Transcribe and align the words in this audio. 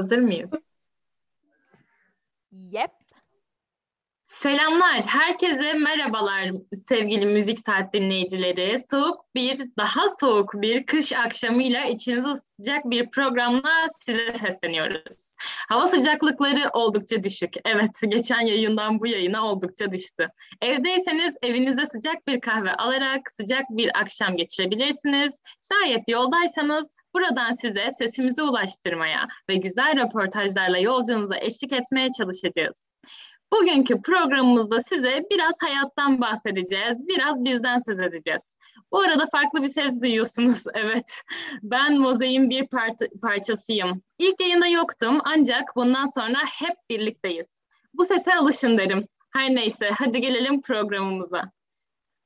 Hazır 0.00 0.18
mıyız? 0.18 0.50
Yep. 2.52 2.90
Selamlar, 4.28 5.02
herkese 5.06 5.72
merhabalar 5.72 6.50
sevgili 6.72 7.26
müzik 7.26 7.58
saat 7.58 7.94
dinleyicileri. 7.94 8.78
Soğuk 8.78 9.34
bir, 9.34 9.58
daha 9.78 10.08
soğuk 10.20 10.52
bir 10.54 10.86
kış 10.86 11.12
akşamıyla 11.12 11.84
içinizi 11.84 12.28
ısıtacak 12.28 12.84
bir 12.84 13.10
programla 13.10 13.86
size 13.88 14.34
sesleniyoruz. 14.34 15.34
Hava 15.68 15.86
sıcaklıkları 15.86 16.70
oldukça 16.72 17.22
düşük. 17.22 17.54
Evet, 17.64 17.90
geçen 18.08 18.40
yayından 18.40 19.00
bu 19.00 19.06
yayına 19.06 19.46
oldukça 19.46 19.92
düştü. 19.92 20.28
Evdeyseniz 20.62 21.36
evinizde 21.42 21.86
sıcak 21.86 22.26
bir 22.26 22.40
kahve 22.40 22.72
alarak 22.72 23.30
sıcak 23.30 23.64
bir 23.70 24.00
akşam 24.00 24.36
geçirebilirsiniz. 24.36 25.40
Şayet 25.68 26.08
yoldaysanız 26.08 26.90
Buradan 27.14 27.52
size 27.52 27.90
sesimizi 27.98 28.42
ulaştırmaya 28.42 29.28
ve 29.48 29.54
güzel 29.54 29.96
röportajlarla 29.96 30.78
yolculuğunuza 30.78 31.36
eşlik 31.36 31.72
etmeye 31.72 32.08
çalışacağız. 32.18 32.90
Bugünkü 33.52 34.02
programımızda 34.02 34.80
size 34.80 35.24
biraz 35.30 35.54
hayattan 35.62 36.20
bahsedeceğiz, 36.20 37.08
biraz 37.08 37.44
bizden 37.44 37.78
söz 37.78 38.00
edeceğiz. 38.00 38.56
Bu 38.92 39.00
arada 39.00 39.26
farklı 39.26 39.62
bir 39.62 39.68
ses 39.68 40.02
duyuyorsunuz, 40.02 40.64
evet. 40.74 41.22
Ben 41.62 41.98
Mozai'nin 41.98 42.50
bir 42.50 42.66
part- 42.66 43.20
parçasıyım. 43.22 44.02
İlk 44.18 44.40
yayında 44.40 44.66
yoktum 44.66 45.18
ancak 45.24 45.76
bundan 45.76 46.06
sonra 46.06 46.38
hep 46.58 46.76
birlikteyiz. 46.90 47.56
Bu 47.94 48.04
sese 48.04 48.34
alışın 48.34 48.78
derim. 48.78 49.08
Her 49.32 49.50
neyse, 49.50 49.90
hadi 49.98 50.20
gelelim 50.20 50.62
programımıza. 50.62 51.52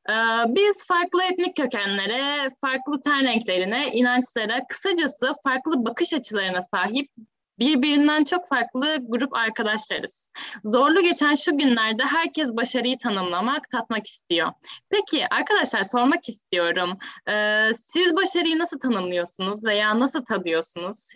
Ee, 0.08 0.12
biz 0.48 0.86
farklı 0.86 1.22
etnik 1.22 1.56
kökenlere, 1.56 2.50
farklı 2.60 3.00
ten 3.00 3.24
renklerine, 3.24 3.92
inançlara, 3.92 4.66
kısacası 4.66 5.34
farklı 5.44 5.84
bakış 5.84 6.12
açılarına 6.12 6.62
sahip 6.62 7.10
birbirinden 7.58 8.24
çok 8.24 8.48
farklı 8.48 8.98
grup 9.08 9.34
arkadaşlarız. 9.34 10.32
Zorlu 10.64 11.02
geçen 11.02 11.34
şu 11.34 11.58
günlerde 11.58 12.02
herkes 12.04 12.56
başarıyı 12.56 12.98
tanımlamak, 12.98 13.70
tatmak 13.70 14.06
istiyor. 14.06 14.52
Peki 14.90 15.26
arkadaşlar 15.30 15.82
sormak 15.82 16.28
istiyorum. 16.28 16.98
Ee, 17.28 17.70
siz 17.74 18.16
başarıyı 18.16 18.58
nasıl 18.58 18.80
tanımlıyorsunuz 18.80 19.64
veya 19.64 20.00
nasıl 20.00 20.24
tadıyorsunuz? 20.24 21.14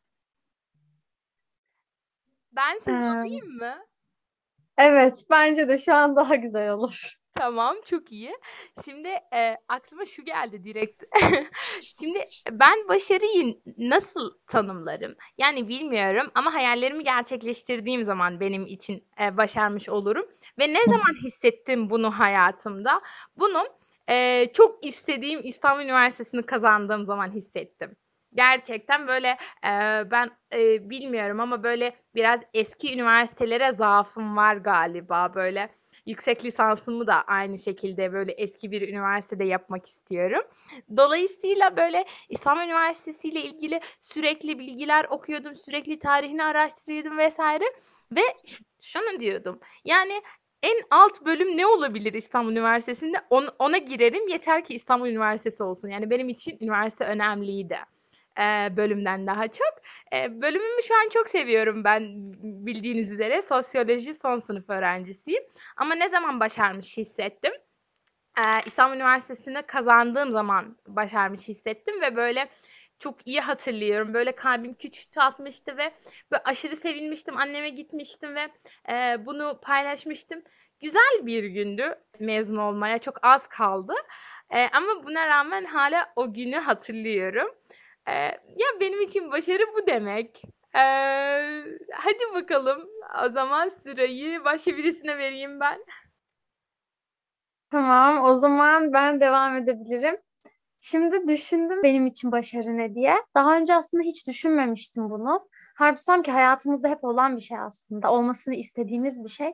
Ben 2.52 2.78
söz 2.78 3.00
Ee, 3.00 3.04
alayım 3.04 3.56
mı? 3.56 3.74
Evet, 4.78 5.24
bence 5.30 5.68
de 5.68 5.78
şu 5.78 5.94
an 5.94 6.16
daha 6.16 6.34
güzel 6.34 6.70
olur. 6.70 7.17
Tamam, 7.38 7.76
çok 7.86 8.12
iyi. 8.12 8.36
Şimdi 8.84 9.08
e, 9.08 9.56
aklıma 9.68 10.04
şu 10.06 10.24
geldi 10.24 10.64
direkt. 10.64 11.04
Şimdi 12.00 12.24
ben 12.50 12.88
başarıyı 12.88 13.58
nasıl 13.78 14.34
tanımlarım? 14.46 15.14
Yani 15.38 15.68
bilmiyorum 15.68 16.30
ama 16.34 16.54
hayallerimi 16.54 17.04
gerçekleştirdiğim 17.04 18.04
zaman 18.04 18.40
benim 18.40 18.66
için 18.66 19.04
e, 19.20 19.36
başarmış 19.36 19.88
olurum. 19.88 20.24
Ve 20.58 20.68
ne 20.72 20.84
zaman 20.86 21.14
hissettim 21.24 21.90
bunu 21.90 22.10
hayatımda? 22.18 23.00
Bunu 23.36 23.64
e, 24.08 24.46
çok 24.52 24.86
istediğim 24.86 25.40
İstanbul 25.44 25.82
Üniversitesi'ni 25.84 26.42
kazandığım 26.46 27.06
zaman 27.06 27.30
hissettim. 27.32 27.96
Gerçekten 28.34 29.08
böyle 29.08 29.28
e, 29.64 29.70
ben 30.10 30.30
e, 30.54 30.90
bilmiyorum 30.90 31.40
ama 31.40 31.62
böyle 31.62 31.96
biraz 32.14 32.40
eski 32.54 32.94
üniversitelere 32.94 33.72
zaafım 33.72 34.36
var 34.36 34.56
galiba 34.56 35.34
böyle. 35.34 35.70
Yüksek 36.08 36.44
lisansımı 36.44 37.06
da 37.06 37.22
aynı 37.22 37.58
şekilde 37.58 38.12
böyle 38.12 38.32
eski 38.32 38.70
bir 38.70 38.88
üniversitede 38.88 39.44
yapmak 39.44 39.86
istiyorum. 39.86 40.42
Dolayısıyla 40.96 41.76
böyle 41.76 42.04
İstanbul 42.28 42.62
Üniversitesi 42.62 43.28
ile 43.28 43.42
ilgili 43.42 43.80
sürekli 44.00 44.58
bilgiler 44.58 45.06
okuyordum, 45.10 45.56
sürekli 45.56 45.98
tarihini 45.98 46.44
araştırıyordum 46.44 47.18
vesaire 47.18 47.64
ve 48.12 48.20
şunu 48.80 49.20
diyordum. 49.20 49.60
Yani 49.84 50.22
en 50.62 50.76
alt 50.90 51.24
bölüm 51.24 51.56
ne 51.56 51.66
olabilir 51.66 52.12
İstanbul 52.14 52.52
Üniversitesi'nde? 52.52 53.16
On- 53.30 53.54
ona 53.58 53.78
girerim 53.78 54.28
yeter 54.28 54.64
ki 54.64 54.74
İstanbul 54.74 55.08
Üniversitesi 55.08 55.62
olsun. 55.62 55.88
Yani 55.88 56.10
benim 56.10 56.28
için 56.28 56.58
üniversite 56.60 57.04
önemliydi 57.04 57.78
e, 58.38 58.76
bölümden 58.76 59.26
daha 59.26 59.48
çok. 59.48 59.74
E, 60.12 60.40
bölümümü 60.42 60.82
şu 60.82 60.94
an 60.94 61.08
çok 61.08 61.28
seviyorum 61.28 61.84
ben 61.84 62.02
bildiğiniz 62.66 63.12
üzere. 63.12 63.42
Sosyoloji 63.42 64.14
son 64.14 64.40
sınıf 64.40 64.70
öğrencisiyim. 64.70 65.42
Ama 65.76 65.94
ne 65.94 66.08
zaman 66.08 66.40
başarmış 66.40 66.96
hissettim? 66.96 67.52
E, 68.38 68.42
İstanbul 68.66 68.96
Üniversitesi'ne 68.96 69.62
kazandığım 69.62 70.32
zaman 70.32 70.76
başarmış 70.86 71.48
hissettim 71.48 72.00
ve 72.00 72.16
böyle 72.16 72.48
çok 72.98 73.26
iyi 73.26 73.40
hatırlıyorum. 73.40 74.14
Böyle 74.14 74.32
kalbim 74.32 74.74
küçük 74.74 75.18
atmıştı 75.18 75.76
ve 75.76 75.94
böyle 76.32 76.42
aşırı 76.44 76.76
sevinmiştim. 76.76 77.36
Anneme 77.36 77.68
gitmiştim 77.68 78.34
ve 78.34 78.48
e, 78.92 79.26
bunu 79.26 79.60
paylaşmıştım. 79.62 80.42
Güzel 80.80 81.26
bir 81.26 81.44
gündü 81.44 81.94
mezun 82.20 82.56
olmaya. 82.56 82.98
Çok 82.98 83.18
az 83.22 83.48
kaldı. 83.48 83.94
E, 84.50 84.68
ama 84.72 85.04
buna 85.04 85.26
rağmen 85.26 85.64
hala 85.64 86.12
o 86.16 86.34
günü 86.34 86.56
hatırlıyorum. 86.56 87.48
Ee, 88.08 88.12
ya 88.56 88.66
benim 88.80 89.02
için 89.02 89.32
başarı 89.32 89.62
bu 89.76 89.86
demek. 89.86 90.42
Ee, 90.74 90.80
hadi 91.92 92.34
bakalım. 92.34 92.88
O 93.26 93.28
zaman 93.28 93.68
sırayı 93.68 94.44
başka 94.44 94.70
birisine 94.76 95.18
vereyim 95.18 95.60
ben. 95.60 95.84
Tamam, 97.70 98.24
o 98.24 98.34
zaman 98.34 98.92
ben 98.92 99.20
devam 99.20 99.56
edebilirim. 99.56 100.16
Şimdi 100.80 101.28
düşündüm 101.28 101.82
benim 101.82 102.06
için 102.06 102.32
başarı 102.32 102.78
ne 102.78 102.94
diye. 102.94 103.14
Daha 103.34 103.56
önce 103.56 103.74
aslında 103.74 104.02
hiç 104.02 104.26
düşünmemiştim 104.26 105.10
bunu. 105.10 105.48
Halbuki 105.76 106.02
sanki 106.02 106.30
hayatımızda 106.30 106.88
hep 106.88 107.04
olan 107.04 107.36
bir 107.36 107.40
şey 107.40 107.58
aslında. 107.58 108.12
Olmasını 108.12 108.54
istediğimiz 108.54 109.24
bir 109.24 109.28
şey. 109.28 109.52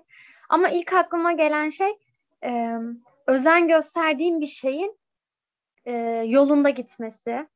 Ama 0.49 0.69
ilk 0.69 0.93
aklıma 0.93 1.33
gelen 1.33 1.69
şey 1.69 1.99
e, 2.45 2.79
özen 3.27 3.69
gösterdiğim 3.69 4.41
bir 4.41 4.47
şeyin 4.47 4.99
e, 5.85 5.93
yolunda 6.27 6.71
gitmesi. 6.71 7.47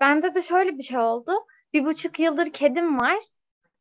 Bende 0.00 0.34
de 0.34 0.42
şöyle 0.42 0.78
bir 0.78 0.82
şey 0.82 0.98
oldu. 0.98 1.32
Bir 1.72 1.84
buçuk 1.84 2.20
yıldır 2.20 2.52
kedim 2.52 3.00
var 3.00 3.18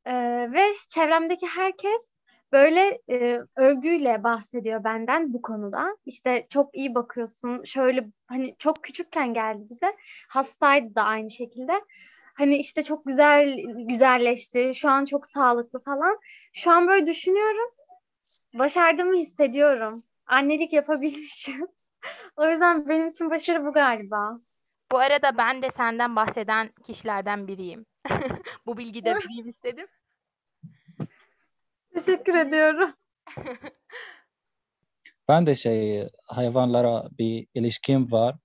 e, 0.06 0.14
ve 0.54 0.64
çevremdeki 0.90 1.48
herkes 1.48 2.10
böyle 2.52 3.00
e, 3.10 3.42
övgüyle 3.56 4.24
bahsediyor 4.24 4.84
benden 4.84 5.34
bu 5.34 5.42
konuda. 5.42 5.98
İşte 6.06 6.48
çok 6.50 6.76
iyi 6.78 6.96
bakıyorsun. 6.96 7.64
Şöyle 7.64 8.08
hani 8.28 8.56
çok 8.60 8.84
küçükken 8.84 9.34
geldi 9.34 9.64
bize. 9.70 9.96
Hastaydı 10.30 10.96
da 10.96 11.04
aynı 11.04 11.30
şekilde. 11.30 11.74
Hani 12.36 12.58
işte 12.58 12.84
çok 12.84 13.06
güzel 13.06 13.58
güzelleşti. 13.88 14.72
Şu 14.76 14.90
an 14.90 15.06
çok 15.06 15.28
sağlıklı 15.28 15.80
falan. 15.80 16.20
Şu 16.54 16.72
an 16.72 16.88
böyle 16.88 17.06
düşünüyorum. 17.06 17.72
Başardığımı 18.54 19.16
hissediyorum. 19.16 20.04
Annelik 20.28 20.74
yapabilmişim. 20.74 21.68
O 22.38 22.50
yüzden 22.50 22.88
benim 22.90 23.08
için 23.08 23.30
başarı 23.30 23.66
bu 23.66 23.74
galiba. 23.74 24.40
Bu 24.92 24.98
arada 24.98 25.38
ben 25.38 25.62
de 25.62 25.70
senden 25.70 26.16
bahseden 26.16 26.72
kişilerden 26.84 27.48
biriyim. 27.48 27.86
Bu 28.66 28.78
bilgi 28.78 29.06
de 29.06 29.16
vereyim 29.16 29.48
istedim. 29.48 29.88
Teşekkür 31.94 32.36
ediyorum. 32.36 32.94
Ben 35.30 35.46
de 35.46 35.56
şey 35.56 36.10
hayvanlara 36.26 37.10
bir 37.20 37.48
ilişkim 37.54 38.12
var. 38.12 38.36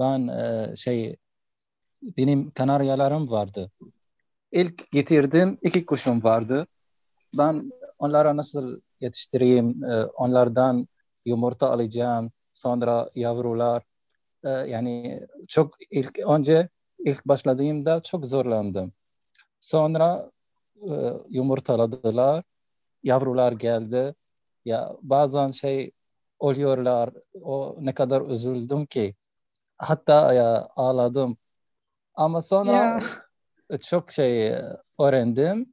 Ben 0.00 0.28
e, 0.28 0.76
şey 0.76 1.16
benim 2.02 2.50
kanaryalarım 2.50 3.30
vardı. 3.30 3.70
İlk 4.52 4.90
getirdim 4.90 5.58
iki 5.62 5.86
kuşum 5.86 6.24
vardı. 6.24 6.66
Ben 7.34 7.72
onlara 7.98 8.36
nasıl 8.36 8.80
yetiştireyim? 9.00 9.84
e, 9.84 10.04
onlardan 10.04 10.88
yumurta 11.24 11.70
alacağım. 11.70 12.32
Sonra 12.52 13.10
yavrular. 13.14 13.82
E, 14.44 14.48
yani 14.48 15.26
çok 15.48 15.74
ilk 15.90 16.18
önce 16.18 16.68
ilk 16.98 17.24
başladığımda 17.24 18.02
çok 18.02 18.26
zorlandım. 18.26 18.92
Sonra 19.60 20.30
e, 20.90 20.92
yumurtaladılar. 21.28 22.44
Yavrular 23.02 23.52
geldi. 23.52 24.14
Ya 24.64 24.96
bazen 25.02 25.48
şey 25.48 25.92
oluyorlar. 26.38 27.10
O 27.42 27.76
ne 27.80 27.94
kadar 27.94 28.22
üzüldüm 28.22 28.86
ki. 28.86 29.14
Hatta 29.78 30.32
ya 30.32 30.68
ağladım. 30.76 31.36
Ama 32.14 32.42
sonra 32.42 32.72
Ya. 33.70 33.78
çok 33.78 34.10
şey 34.12 34.48
e, 34.48 34.60
öğrendim. 35.00 35.72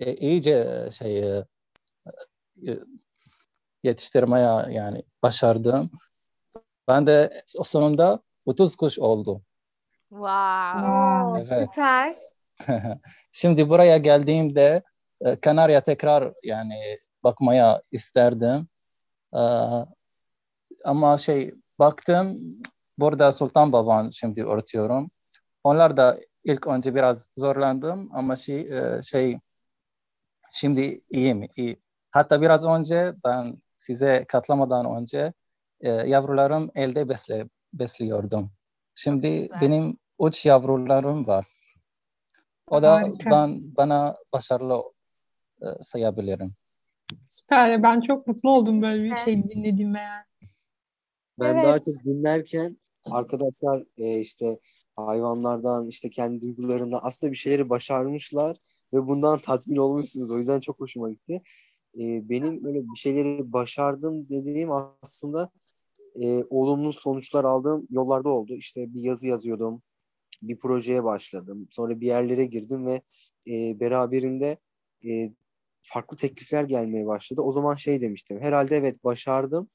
E, 0.00 0.14
iyice 0.14 0.88
şey 0.92 1.18
e, 1.18 1.44
yetiştirmeye 3.82 4.72
yani 4.72 5.02
başardım. 5.22 5.90
Ben 6.90 7.06
de 7.06 7.42
o 7.58 7.64
sonunda 7.64 8.20
30 8.46 8.76
kuş 8.76 8.98
oldu. 8.98 9.42
Wow. 10.08 11.40
Evet. 11.40 11.68
süper. 11.68 12.16
Şimdi 13.32 13.68
buraya 13.68 13.96
geldiğimde 13.96 14.82
e, 15.20 15.40
Kanarya 15.40 15.80
tekrar 15.80 16.32
yani 16.42 16.98
bakmaya 17.24 17.82
isterdim. 17.92 18.68
E, 19.34 19.42
ama 20.84 21.16
şey 21.18 21.54
baktım 21.78 22.38
burada 22.98 23.32
Sultan 23.32 23.72
Baban 23.72 24.10
şimdi 24.10 24.44
örtüyorum. 24.44 25.10
Onlar 25.64 25.96
da 25.96 26.20
ilk 26.44 26.66
önce 26.66 26.94
biraz 26.94 27.28
zorlandım 27.36 28.10
ama 28.12 28.36
şey, 28.36 28.60
e, 28.60 29.02
şey 29.02 29.38
şimdi 30.52 31.00
iyiyim. 31.10 31.48
iyi. 31.56 31.80
Hatta 32.10 32.42
biraz 32.42 32.64
önce 32.64 33.14
ben 33.24 33.62
size 33.76 34.24
katlamadan 34.28 34.96
önce 34.96 35.32
e, 35.80 35.88
yavrularım 35.88 36.70
elde 36.74 37.08
besle, 37.08 37.48
besliyordum. 37.72 38.50
Şimdi 38.94 39.48
benim 39.60 39.98
üç 40.20 40.46
yavrularım 40.46 41.26
var. 41.26 41.46
O 42.66 42.82
da 42.82 42.94
Harika. 42.94 43.30
ben 43.30 43.76
bana 43.76 44.16
başarılı 44.32 44.82
e, 45.62 45.66
sayabilirim. 45.82 46.52
Süper. 47.24 47.82
Ben 47.82 48.00
çok 48.00 48.26
mutlu 48.26 48.50
oldum 48.50 48.82
böyle 48.82 49.04
bir 49.04 49.16
şey 49.16 49.48
dinlediğime 49.48 50.00
yani. 50.00 50.50
Ben 51.40 51.54
Evet. 51.54 51.64
daha 51.64 51.78
çok 51.78 52.04
dinlerken 52.04 52.76
arkadaşlar 53.10 53.84
e, 53.98 54.20
işte 54.20 54.58
hayvanlardan 54.96 55.88
işte 55.88 56.10
kendi 56.10 56.42
duygularından 56.42 57.00
aslında 57.02 57.32
bir 57.32 57.36
şeyleri 57.36 57.70
başarmışlar 57.70 58.56
ve 58.92 59.06
bundan 59.06 59.38
tatmin 59.38 59.76
olmuşsunuz. 59.76 60.30
O 60.30 60.38
yüzden 60.38 60.60
çok 60.60 60.80
hoşuma 60.80 61.10
gitti. 61.10 61.42
E, 61.94 62.28
benim 62.28 62.64
böyle 62.64 62.78
bir 62.78 62.96
şeyleri 62.96 63.52
başardım 63.52 64.28
dediğim 64.28 64.70
aslında 65.02 65.50
e, 66.22 66.44
olumlu 66.50 66.92
sonuçlar 66.92 67.44
aldığım 67.44 67.86
yollarda 67.90 68.28
oldu. 68.28 68.54
İşte 68.54 68.94
bir 68.94 69.02
yazı 69.02 69.26
yazıyordum, 69.26 69.82
bir 70.42 70.58
projeye 70.58 71.04
başladım. 71.04 71.68
Sonra 71.70 72.00
bir 72.00 72.06
yerlere 72.06 72.46
girdim 72.46 72.86
ve 72.86 73.02
e, 73.48 73.80
beraberinde 73.80 74.58
e, 75.08 75.32
farklı 75.82 76.16
teklifler 76.16 76.64
gelmeye 76.64 77.06
başladı. 77.06 77.40
O 77.42 77.52
zaman 77.52 77.74
şey 77.74 78.00
demiştim. 78.00 78.40
Herhalde 78.40 78.76
evet 78.76 79.04
başardım 79.04 79.68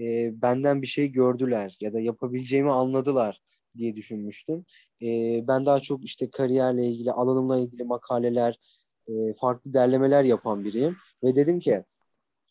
e, 0.00 0.32
benden 0.42 0.82
bir 0.82 0.86
şey 0.86 1.12
gördüler 1.12 1.76
ya 1.80 1.92
da 1.92 2.00
yapabileceğimi 2.00 2.70
anladılar 2.70 3.42
diye 3.76 3.96
düşünmüştüm. 3.96 4.64
E, 5.02 5.40
ben 5.48 5.66
daha 5.66 5.80
çok 5.80 6.04
işte 6.04 6.30
kariyerle 6.30 6.86
ilgili, 6.86 7.12
alanımla 7.12 7.58
ilgili 7.58 7.84
makaleler, 7.84 8.58
e, 9.08 9.12
farklı 9.40 9.74
derlemeler 9.74 10.24
yapan 10.24 10.64
biriyim. 10.64 10.96
Ve 11.24 11.36
dedim 11.36 11.60
ki 11.60 11.84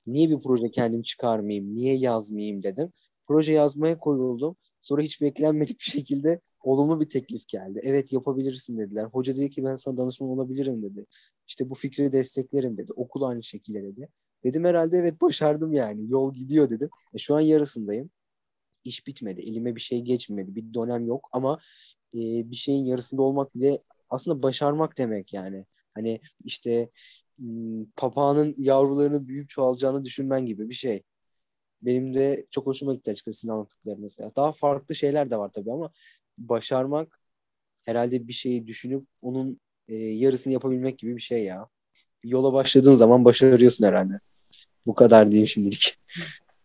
niye 0.07 0.29
bir 0.29 0.41
proje 0.43 0.71
kendim 0.71 1.01
çıkarmayayım, 1.01 1.75
niye 1.75 1.95
yazmayayım 1.97 2.63
dedim. 2.63 2.93
Proje 3.27 3.51
yazmaya 3.51 3.99
koyuldum. 3.99 4.55
Sonra 4.81 5.01
hiç 5.01 5.21
beklenmedik 5.21 5.79
bir 5.79 5.85
şekilde 5.85 6.41
olumlu 6.63 7.01
bir 7.01 7.09
teklif 7.09 7.47
geldi. 7.47 7.79
Evet 7.83 8.13
yapabilirsin 8.13 8.77
dediler. 8.77 9.03
Hoca 9.03 9.35
dedi 9.35 9.49
ki 9.49 9.63
ben 9.63 9.75
sana 9.75 9.97
danışman 9.97 10.29
olabilirim 10.29 10.83
dedi. 10.83 11.05
İşte 11.47 11.69
bu 11.69 11.75
fikri 11.75 12.11
desteklerim 12.11 12.77
dedi. 12.77 12.93
Okul 12.93 13.21
aynı 13.21 13.43
şekilde 13.43 13.83
dedi. 13.83 14.09
Dedim 14.43 14.65
herhalde 14.65 14.97
evet 14.97 15.21
başardım 15.21 15.73
yani. 15.73 16.11
Yol 16.11 16.33
gidiyor 16.33 16.69
dedim. 16.69 16.89
E, 17.13 17.17
şu 17.17 17.35
an 17.35 17.39
yarısındayım. 17.39 18.09
İş 18.83 19.07
bitmedi. 19.07 19.41
Elime 19.41 19.75
bir 19.75 19.81
şey 19.81 20.01
geçmedi. 20.01 20.55
Bir 20.55 20.73
dönem 20.73 21.07
yok 21.07 21.29
ama 21.31 21.59
e, 22.13 22.19
bir 22.51 22.55
şeyin 22.55 22.85
yarısında 22.85 23.21
olmak 23.21 23.55
bile 23.55 23.79
aslında 24.09 24.43
başarmak 24.43 24.97
demek 24.97 25.33
yani. 25.33 25.65
Hani 25.93 26.21
işte 26.43 26.89
papağanın 27.95 28.55
yavrularını 28.57 29.27
büyüyüp 29.27 29.49
çoğalacağını 29.49 30.03
düşünmen 30.03 30.45
gibi 30.45 30.69
bir 30.69 30.73
şey. 30.73 31.03
Benim 31.81 32.13
de 32.13 32.45
çok 32.51 32.65
hoşuma 32.65 32.93
gitti 32.93 33.11
açıkçası 33.11 33.39
sizin 33.39 33.53
anlattıklarınız. 33.53 34.01
mesela. 34.01 34.31
Daha 34.35 34.51
farklı 34.51 34.95
şeyler 34.95 35.31
de 35.31 35.37
var 35.37 35.51
tabii 35.53 35.71
ama 35.71 35.91
başarmak 36.37 37.19
herhalde 37.85 38.27
bir 38.27 38.33
şeyi 38.33 38.67
düşünüp 38.67 39.07
onun 39.21 39.59
e, 39.87 39.95
yarısını 39.95 40.53
yapabilmek 40.53 40.99
gibi 40.99 41.15
bir 41.15 41.21
şey 41.21 41.43
ya. 41.43 41.67
Bir 42.23 42.29
yola 42.29 42.53
başladığın 42.53 42.95
zaman 42.95 43.25
başarıyorsun 43.25 43.85
herhalde. 43.85 44.19
Bu 44.85 44.95
kadar 44.95 45.31
diyeyim 45.31 45.47
şimdilik. 45.47 45.97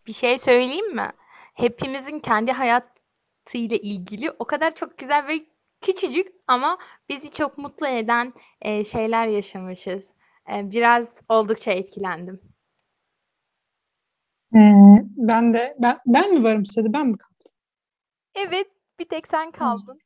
Bir 0.07 0.13
şey 0.13 0.39
söyleyeyim 0.39 0.95
mi? 0.95 1.11
Hepimizin 1.53 2.19
kendi 2.19 2.51
hayatıyla 2.51 3.77
ilgili 3.77 4.31
o 4.31 4.45
kadar 4.45 4.75
çok 4.75 4.97
güzel 4.97 5.27
ve 5.27 5.45
küçücük 5.81 6.27
ama 6.47 6.77
bizi 7.09 7.31
çok 7.31 7.57
mutlu 7.57 7.87
eden 7.87 8.33
e, 8.61 8.83
şeyler 8.83 9.27
yaşamışız. 9.27 10.09
E, 10.53 10.71
biraz 10.71 11.21
oldukça 11.29 11.71
etkilendim. 11.71 12.39
Ben 15.27 15.53
de 15.53 15.75
ben, 15.79 15.97
ben 16.05 16.33
mi 16.33 16.43
varım 16.43 16.65
sırada 16.65 16.93
ben 16.93 17.07
mi 17.07 17.17
kaldım? 17.17 17.53
Evet, 18.35 18.67
bir 18.99 19.05
tek 19.05 19.27
sen 19.27 19.51
kaldın. 19.51 19.99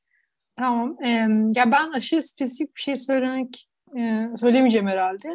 Tamam. 0.55 0.97
Ee, 1.03 1.07
ya 1.55 1.71
ben 1.71 1.91
aşırı 1.91 2.21
spesifik 2.21 2.75
bir 2.75 2.81
şey 2.81 2.97
söylemek 2.97 3.67
e, 3.97 4.27
söylemeyeceğim 4.35 4.87
herhalde. 4.87 5.27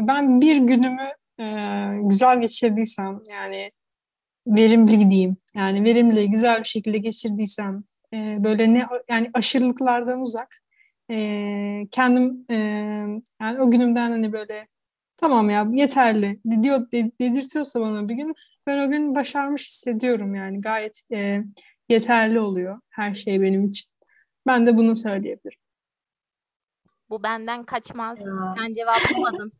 Ben 0.00 0.40
bir 0.40 0.56
günümü 0.56 1.08
e, 1.40 1.44
güzel 2.02 2.40
geçirdiysem 2.40 3.20
yani 3.30 3.70
verimli 4.46 4.98
gideyim. 4.98 5.36
Yani 5.54 5.84
verimli 5.84 6.30
güzel 6.30 6.58
bir 6.58 6.68
şekilde 6.68 6.98
geçirdiysem 6.98 7.84
e, 8.12 8.16
böyle 8.44 8.74
ne 8.74 8.86
yani 9.08 9.30
aşırılıklardan 9.34 10.20
uzak 10.20 10.56
e, 11.10 11.16
kendim 11.90 12.46
e, 12.50 12.54
yani 13.40 13.60
o 13.60 13.70
günümden 13.70 14.10
hani 14.10 14.32
böyle 14.32 14.66
tamam 15.16 15.50
ya 15.50 15.68
yeterli 15.72 16.40
diyor 16.62 16.90
de- 16.90 17.10
dedirtiyorsa 17.18 17.80
bana 17.80 18.08
bir 18.08 18.14
gün 18.14 18.32
ben 18.66 18.86
o 18.86 18.90
gün 18.90 19.14
başarmış 19.14 19.66
hissediyorum 19.66 20.34
yani 20.34 20.60
gayet 20.60 21.02
e, 21.12 21.42
yeterli 21.88 22.40
oluyor 22.40 22.80
her 22.88 23.14
şey 23.14 23.40
benim 23.42 23.64
için. 23.64 23.92
Ben 24.46 24.66
de 24.66 24.76
bunu 24.76 24.96
söyleyebilirim. 24.96 25.58
Bu 27.10 27.22
benden 27.22 27.64
kaçmaz. 27.64 28.20
Ya. 28.20 28.54
Sen 28.56 28.74
cevaplamadın. 28.74 29.52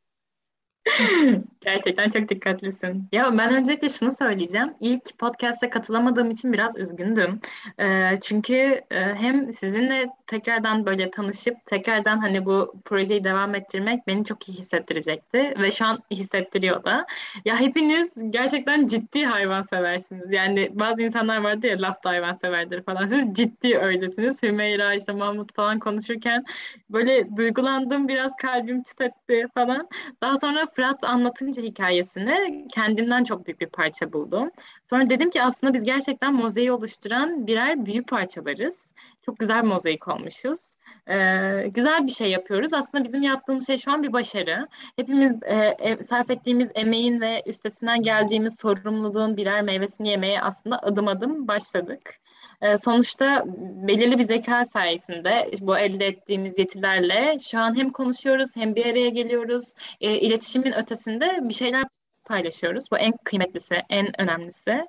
Gerçekten 1.61 2.09
çok 2.11 2.29
dikkatlisin. 2.29 3.09
Ya 3.12 3.38
ben 3.38 3.55
öncelikle 3.55 3.88
şunu 3.88 4.12
söyleyeceğim. 4.12 4.75
İlk 4.81 5.19
podcast'e 5.19 5.71
katılamadığım 5.71 6.31
için 6.31 6.53
biraz 6.53 6.79
üzgündüm. 6.79 7.41
Ee, 7.81 8.15
çünkü 8.23 8.55
e, 8.91 9.15
hem 9.15 9.53
sizinle 9.55 10.06
tekrardan 10.27 10.87
böyle 10.87 11.11
tanışıp 11.11 11.67
tekrardan 11.67 12.19
hani 12.19 12.44
bu 12.47 12.75
projeyi 12.85 13.25
devam 13.25 13.55
ettirmek 13.55 14.06
beni 14.06 14.25
çok 14.25 14.49
iyi 14.49 14.59
hissettirecekti 14.59 15.55
ve 15.59 15.71
şu 15.71 15.85
an 15.87 15.99
hissettiriyor 16.11 16.85
da. 16.85 17.06
Ya 17.44 17.61
hepiniz 17.61 18.15
gerçekten 18.31 18.87
ciddi 18.87 19.25
hayvanseversiniz. 19.25 20.33
Yani 20.33 20.71
bazı 20.73 21.03
insanlar 21.03 21.38
vardı 21.38 21.67
ya 21.67 21.83
laf 21.83 22.05
da 22.05 22.11
hayvanseverdir 22.11 22.83
falan. 22.83 23.06
Siz 23.06 23.35
ciddi 23.35 23.79
öylesiniz. 23.79 24.43
Hümeyra 24.43 24.94
işte 24.94 25.12
Mahmut 25.12 25.55
falan 25.55 25.79
konuşurken 25.79 26.44
böyle 26.91 27.37
duygulandım 27.37 28.09
biraz 28.09 28.37
kalbim 28.37 28.83
titretti 28.83 29.47
falan. 29.55 29.88
Daha 30.23 30.38
sonra 30.38 30.67
Fırat 30.76 31.05
anlatınca 31.05 31.62
hikayesini 31.62 32.69
kendimden 32.69 33.25
çok 33.25 33.46
büyük 33.46 33.61
bir 33.61 33.67
parça 33.67 34.12
buldum. 34.12 34.50
Sonra 34.84 35.11
dedim 35.11 35.31
ki 35.31 35.43
aslında 35.43 35.75
biz 35.75 35.84
gerçekten 35.84 36.34
mozaiği 36.34 36.73
oluşturan 36.73 37.46
birer 37.46 37.87
büyük 37.87 38.08
parçalarız. 38.08 38.94
Çok 39.26 39.38
güzel 39.38 39.62
bir 39.62 39.69
mozaik 39.69 40.08
olmuşuz. 40.08 40.76
Ee, 41.08 41.69
güzel 41.75 42.06
bir 42.06 42.12
şey 42.12 42.31
yapıyoruz. 42.31 42.73
Aslında 42.73 43.05
bizim 43.05 43.23
yaptığımız 43.23 43.67
şey 43.67 43.78
şu 43.78 43.93
an 43.93 44.02
bir 44.02 44.12
başarı. 44.12 44.69
Hepimiz 44.96 45.43
e, 45.43 45.76
e, 45.78 46.02
sarf 46.02 46.30
ettiğimiz 46.30 46.71
emeğin 46.75 47.21
ve 47.21 47.42
üstesinden 47.47 48.02
geldiğimiz 48.02 48.56
sorumluluğun 48.61 49.37
birer 49.37 49.62
meyvesini 49.62 50.09
yemeye 50.09 50.42
aslında 50.42 50.78
adım 50.83 51.09
adım 51.09 51.49
başladık. 51.49 52.21
Ee, 52.62 52.76
sonuçta 52.76 53.44
belirli 53.88 54.18
bir 54.18 54.22
zeka 54.25 54.64
sayesinde 54.64 55.50
bu 55.60 55.78
elde 55.78 56.06
ettiğimiz 56.06 56.58
yetilerle 56.58 57.38
şu 57.38 57.58
an 57.58 57.76
hem 57.76 57.90
konuşuyoruz 57.90 58.56
hem 58.56 58.75
bir 58.75 58.86
araya 58.86 59.08
geliyoruz. 59.08 59.72
E, 60.00 60.18
iletişimin 60.18 60.72
ötesinde 60.72 61.38
bir 61.42 61.54
şeyler 61.54 61.84
paylaşıyoruz. 62.25 62.84
Bu 62.92 62.98
en 62.98 63.12
kıymetlisi, 63.25 63.82
en 63.88 64.20
önemlisi. 64.20 64.86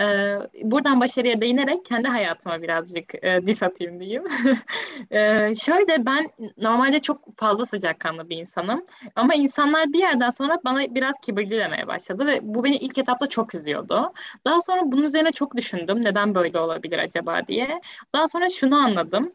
Ee, 0.00 0.38
buradan 0.62 1.00
başarıya 1.00 1.40
değinerek 1.40 1.84
kendi 1.84 2.08
hayatıma 2.08 2.62
birazcık 2.62 3.24
e, 3.24 3.46
diss 3.46 3.62
atayım 3.62 4.00
diyeyim. 4.00 4.24
Ee, 5.10 5.54
şöyle 5.54 6.06
ben 6.06 6.26
normalde 6.58 7.00
çok 7.00 7.38
fazla 7.38 7.66
sıcakkanlı 7.66 8.28
bir 8.28 8.36
insanım. 8.36 8.84
Ama 9.16 9.34
insanlar 9.34 9.92
bir 9.92 9.98
yerden 9.98 10.30
sonra 10.30 10.60
bana 10.64 10.94
biraz 10.94 11.14
kibirli 11.22 11.50
demeye 11.50 11.86
başladı 11.86 12.26
ve 12.26 12.40
bu 12.42 12.64
beni 12.64 12.76
ilk 12.76 12.98
etapta 12.98 13.26
çok 13.28 13.54
üzüyordu. 13.54 14.12
Daha 14.46 14.60
sonra 14.60 14.80
bunun 14.84 15.02
üzerine 15.02 15.30
çok 15.30 15.56
düşündüm. 15.56 16.04
Neden 16.04 16.34
böyle 16.34 16.58
olabilir 16.58 16.98
acaba 16.98 17.46
diye. 17.48 17.80
Daha 18.14 18.28
sonra 18.28 18.48
şunu 18.48 18.76
anladım. 18.76 19.32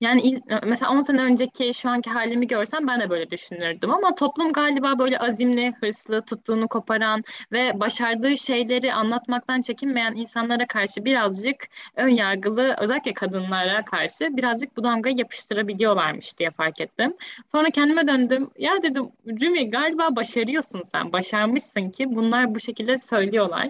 Yani 0.00 0.20
il- 0.22 0.42
mesela 0.66 0.90
10 0.92 1.00
sene 1.00 1.22
önceki 1.22 1.74
şu 1.74 1.88
anki 1.90 2.10
halimi 2.10 2.46
görsem 2.46 2.86
ben 2.86 3.00
de 3.00 3.10
böyle 3.10 3.30
düşünürdüm 3.30 3.90
ama 3.90 4.14
toplum 4.14 4.52
galiba 4.52 4.98
böyle 4.98 5.18
azimli, 5.18 5.72
hırslı, 5.80 6.22
tuttuğunu 6.24 6.68
koparan 6.68 7.24
ve 7.52 7.80
başardığı 7.80 8.36
şeyleri 8.36 8.92
anlatmaktan 8.94 9.60
çekinmeyen 9.62 10.12
insanlara 10.14 10.66
karşı 10.66 11.04
birazcık 11.04 11.68
ön 11.96 12.08
yargılı, 12.08 12.76
özellikle 12.78 13.14
kadınlara 13.14 13.84
karşı 13.84 14.36
birazcık 14.36 14.76
bu 14.76 14.84
damgayı 14.84 15.16
yapıştırabiliyorlarmış 15.16 16.38
diye 16.38 16.50
fark 16.50 16.80
ettim. 16.80 17.10
Sonra 17.46 17.70
kendime 17.70 18.06
döndüm. 18.06 18.50
Ya 18.58 18.82
dedim 18.82 19.10
Rümi 19.26 19.70
galiba 19.70 20.16
başarıyorsun 20.16 20.82
sen. 20.82 21.12
Başarmışsın 21.12 21.90
ki 21.90 22.06
bunlar 22.16 22.54
bu 22.54 22.60
şekilde 22.60 22.98
söylüyorlar. 22.98 23.68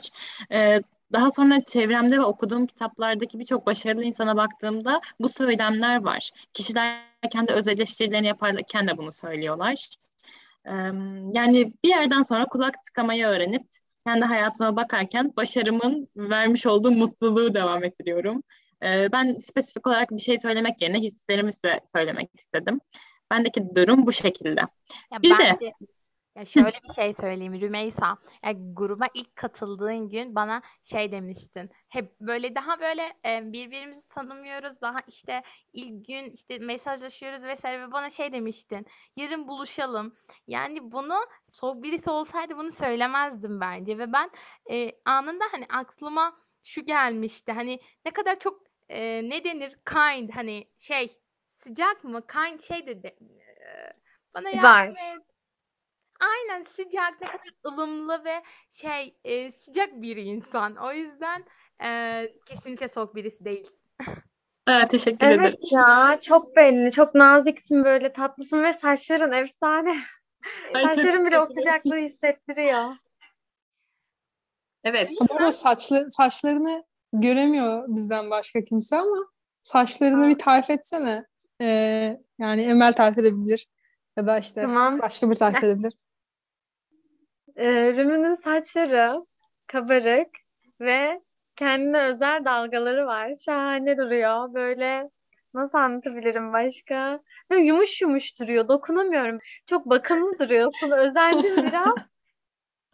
Ee, 0.53 0.83
daha 1.13 1.31
sonra 1.31 1.65
çevremde 1.65 2.19
ve 2.19 2.25
okuduğum 2.25 2.67
kitaplardaki 2.67 3.39
birçok 3.39 3.67
başarılı 3.67 4.05
insana 4.05 4.37
baktığımda 4.37 5.01
bu 5.21 5.29
söylemler 5.29 6.05
var. 6.05 6.31
Kişiler 6.55 6.99
kendi 7.33 7.53
öz 7.53 7.69
eleştirilerini 7.69 8.27
yaparken 8.27 8.89
de 8.89 8.97
bunu 8.97 9.13
söylüyorlar. 9.13 9.89
Yani 11.33 11.73
bir 11.85 11.89
yerden 11.89 12.23
sonra 12.23 12.45
kulak 12.45 12.85
tıkamayı 12.85 13.27
öğrenip 13.27 13.67
kendi 14.07 14.25
hayatıma 14.25 14.77
bakarken 14.77 15.33
başarımın 15.37 16.09
vermiş 16.17 16.67
olduğu 16.67 16.91
mutluluğu 16.91 17.55
devam 17.55 17.85
ettiriyorum. 17.85 18.43
Ben 18.83 19.39
spesifik 19.39 19.87
olarak 19.87 20.11
bir 20.11 20.19
şey 20.19 20.39
söylemek 20.39 20.83
yerine 20.83 20.99
hislerimi 20.99 21.53
size 21.53 21.81
söylemek 21.93 22.31
istedim. 22.35 22.81
Bendeki 23.31 23.75
durum 23.75 24.07
bu 24.07 24.13
şekilde. 24.13 24.61
Ya 25.13 25.23
Bir 25.23 25.31
de 25.31 25.35
bence 25.39 25.73
ya 26.39 26.45
şöyle 26.45 26.77
bir 26.89 26.95
şey 26.95 27.13
söyleyeyim 27.13 27.61
Rümeysa. 27.61 28.19
Ya 28.45 28.53
gruba 28.73 29.07
ilk 29.15 29.37
katıldığın 29.37 30.09
gün 30.09 30.35
bana 30.35 30.63
şey 30.83 31.13
demiştin. 31.13 31.71
Hep 31.89 32.21
böyle 32.21 32.55
daha 32.55 32.81
böyle 32.81 33.03
e, 33.25 33.53
birbirimizi 33.53 34.09
tanımıyoruz. 34.09 34.81
Daha 34.81 34.99
işte 35.07 35.43
ilk 35.73 36.07
gün 36.07 36.31
işte 36.31 36.59
mesajlaşıyoruz 36.59 37.45
vesaire 37.45 37.83
ve 37.83 37.93
bana 37.93 38.11
şey 38.11 38.33
demiştin. 38.33 38.87
Yarın 39.17 39.49
buluşalım. 39.49 40.17
Yani 40.47 40.93
bunu 40.93 41.15
soğuk 41.45 41.83
birisi 41.83 42.11
olsaydı 42.11 42.57
bunu 42.57 42.73
söylemezdim 42.73 43.61
bence 43.61 43.99
ve 43.99 44.13
ben 44.13 44.31
e, 44.71 44.93
anında 45.05 45.45
hani 45.53 45.67
aklıma 45.69 46.37
şu 46.65 46.85
gelmişti. 46.85 47.53
Hani 47.53 47.81
ne 48.05 48.11
kadar 48.13 48.39
çok 48.39 48.63
e, 48.89 49.29
ne 49.29 49.45
denir 49.45 49.79
kind 49.85 50.31
hani 50.35 50.69
şey 50.79 51.19
sıcak 51.53 52.05
mı 52.05 52.27
kind 52.27 52.61
şey 52.61 52.87
dedi. 52.87 53.07
E, 53.61 53.93
bana 54.35 54.51
yardım 54.51 54.97
et. 54.97 55.28
Aynen 56.21 56.63
sıcak, 56.63 57.21
ne 57.21 57.27
kadar 57.27 57.51
ılımlı 57.67 58.25
ve 58.25 58.43
şey 58.71 59.17
e, 59.25 59.51
sıcak 59.51 60.03
bir 60.03 60.17
insan. 60.17 60.77
O 60.77 60.93
yüzden 60.93 61.45
e, 61.83 62.23
kesinlikle 62.47 62.89
soğuk 62.89 63.15
birisi 63.15 63.45
değilsin. 63.45 63.91
evet, 64.69 64.91
teşekkür 64.91 65.27
ederim. 65.27 65.41
Evet 65.41 65.73
ya 65.73 66.19
çok 66.23 66.57
belli. 66.57 66.93
Çok 66.93 67.15
naziksin 67.15 67.85
böyle 67.85 68.13
tatlısın 68.13 68.63
ve 68.63 68.73
saçların 68.73 69.33
efsane. 69.33 70.01
Ay, 70.75 70.85
Saçların 70.85 71.27
bile 71.27 71.41
o 71.41 71.47
sıcaklığı 71.47 71.97
hissettiriyor. 71.97 72.97
Evet. 74.85 75.11
Bu 75.21 75.35
arada 75.35 75.53
saçlı, 75.53 76.11
saçlarını 76.11 76.85
göremiyor 77.13 77.85
bizden 77.89 78.31
başka 78.31 78.65
kimse 78.65 78.97
ama 78.97 79.27
saçlarını 79.63 80.29
bir 80.29 80.39
tarif 80.39 80.71
etsene. 80.71 81.25
Ee, 81.63 82.19
yani 82.39 82.63
Emel 82.63 82.93
tarif 82.93 83.19
edebilir. 83.19 83.67
Ya 84.17 84.27
da 84.27 84.39
işte 84.39 84.61
Tamam. 84.61 84.99
başka 84.99 85.31
bir 85.31 85.35
tarif 85.35 85.65
edebilir. 85.65 85.93
Ee, 87.59 87.93
Rümü'nün 87.97 88.35
saçları 88.35 89.27
kabarık 89.67 90.29
ve 90.81 91.21
kendine 91.57 92.03
özel 92.03 92.45
dalgaları 92.45 93.07
var. 93.07 93.37
Şahane 93.45 93.97
duruyor. 93.97 94.55
Böyle 94.55 95.11
nasıl 95.55 95.79
anlatabilirim 95.79 96.53
başka? 96.53 97.21
Böyle 97.51 97.63
yumuş 97.63 98.03
yumuş 98.03 98.41
duruyor. 98.41 98.69
Dokunamıyorum. 98.69 99.39
Çok 99.67 99.87
bakımlı 99.87 100.39
duruyorsun. 100.39 100.91
Özendim 100.91 101.67
biraz. 101.67 101.95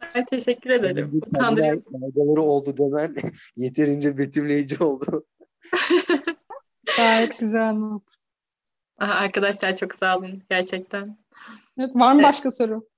Ay, 0.14 0.25
teşekkür 0.25 0.71
ederim. 0.71 1.21
Utandırıyorsun. 1.26 1.92
dalgaları 1.92 2.40
oldu 2.42 2.75
demen 2.78 3.14
yeterince 3.56 4.18
betimleyici 4.18 4.85
oldu. 4.85 5.26
Gayet 6.97 7.38
güzel 7.38 7.68
anlat. 7.68 8.02
Aha, 8.99 9.14
arkadaşlar 9.14 9.76
çok 9.76 9.94
sağ 9.94 10.18
olun 10.18 10.42
gerçekten. 10.50 11.18
Evet, 11.78 11.90
var 11.94 12.12
mı 12.12 12.21
Evet. 12.21 12.28
başka 12.28 12.50
soru? 12.50 12.88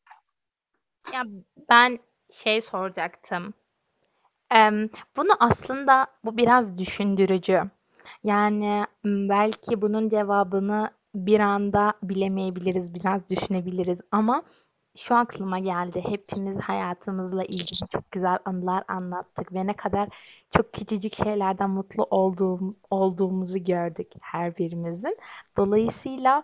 Ya 1.13 1.25
ben 1.69 1.99
şey 2.31 2.61
soracaktım. 2.61 3.55
Bunu 5.17 5.33
aslında 5.41 6.07
bu 6.25 6.37
biraz 6.37 6.79
düşündürücü. 6.79 7.63
Yani 8.25 8.87
belki 9.05 9.83
bunun 9.83 10.09
cevabını 10.09 10.91
bir 11.15 11.41
anda 11.41 11.93
bilemeyebiliriz, 12.03 12.95
biraz 12.95 13.29
düşünebiliriz 13.29 14.01
ama 14.11 14.43
şu 14.99 15.15
aklıma 15.15 15.59
geldi. 15.59 16.05
Hepimiz 16.09 16.61
hayatımızla 16.61 17.45
ilgili 17.45 17.89
çok 17.93 18.11
güzel 18.11 18.39
anılar 18.45 18.85
anlattık 18.89 19.53
ve 19.53 19.67
ne 19.67 19.73
kadar 19.73 20.09
çok 20.51 20.73
küçücük 20.73 21.15
şeylerden 21.15 21.71
mutlu 21.71 22.05
olduğum, 22.05 22.77
olduğumuzu 22.91 23.65
gördük 23.65 24.13
her 24.21 24.57
birimizin. 24.57 25.19
Dolayısıyla 25.57 26.43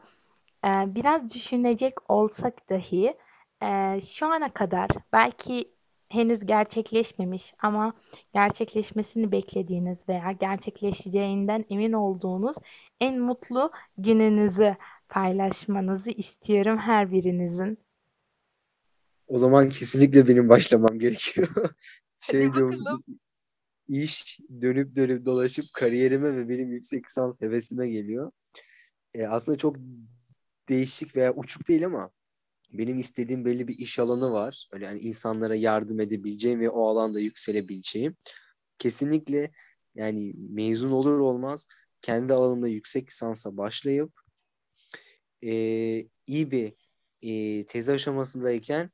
biraz 0.64 1.34
düşünecek 1.34 2.10
olsak 2.10 2.70
dahi 2.70 3.16
e, 3.62 4.00
şu 4.00 4.26
ana 4.26 4.52
kadar 4.52 4.90
belki 5.12 5.72
henüz 6.08 6.46
gerçekleşmemiş 6.46 7.54
ama 7.58 7.92
gerçekleşmesini 8.34 9.32
beklediğiniz 9.32 10.08
veya 10.08 10.32
gerçekleşeceğinden 10.32 11.64
emin 11.70 11.92
olduğunuz 11.92 12.56
en 13.00 13.20
mutlu 13.20 13.70
gününüzü 13.98 14.76
paylaşmanızı 15.08 16.10
istiyorum 16.10 16.78
her 16.78 17.12
birinizin. 17.12 17.78
O 19.26 19.38
zaman 19.38 19.68
kesinlikle 19.68 20.28
benim 20.28 20.48
başlamam 20.48 20.98
gerekiyor. 20.98 21.48
Şey 22.20 22.54
diyorum, 22.54 23.02
iş 23.88 24.38
dönüp 24.62 24.96
dönüp 24.96 25.26
dolaşıp 25.26 25.64
kariyerime 25.72 26.36
ve 26.36 26.48
benim 26.48 26.72
yüksek 26.72 27.06
lisans 27.06 27.40
hevesime 27.40 27.88
geliyor. 27.88 28.32
E, 29.14 29.26
aslında 29.26 29.58
çok 29.58 29.76
değişik 30.68 31.16
veya 31.16 31.34
uçuk 31.34 31.68
değil 31.68 31.86
ama 31.86 32.10
benim 32.72 32.98
istediğim 32.98 33.44
belli 33.44 33.68
bir 33.68 33.78
iş 33.78 33.98
alanı 33.98 34.32
var. 34.32 34.68
Öyle 34.72 34.84
yani 34.84 35.00
insanlara 35.00 35.54
yardım 35.54 36.00
edebileceğim 36.00 36.60
ve 36.60 36.70
o 36.70 36.88
alanda 36.88 37.20
yükselebileceğim. 37.20 38.16
Kesinlikle 38.78 39.50
yani 39.94 40.34
mezun 40.36 40.90
olur 40.90 41.18
olmaz 41.18 41.66
kendi 42.02 42.32
alanımda 42.32 42.68
yüksek 42.68 43.08
lisansa 43.10 43.56
başlayıp 43.56 44.12
e, 45.44 45.52
iyi 46.26 46.50
bir 46.50 46.74
e, 47.22 47.66
tez 47.66 47.88
aşamasındayken 47.88 48.90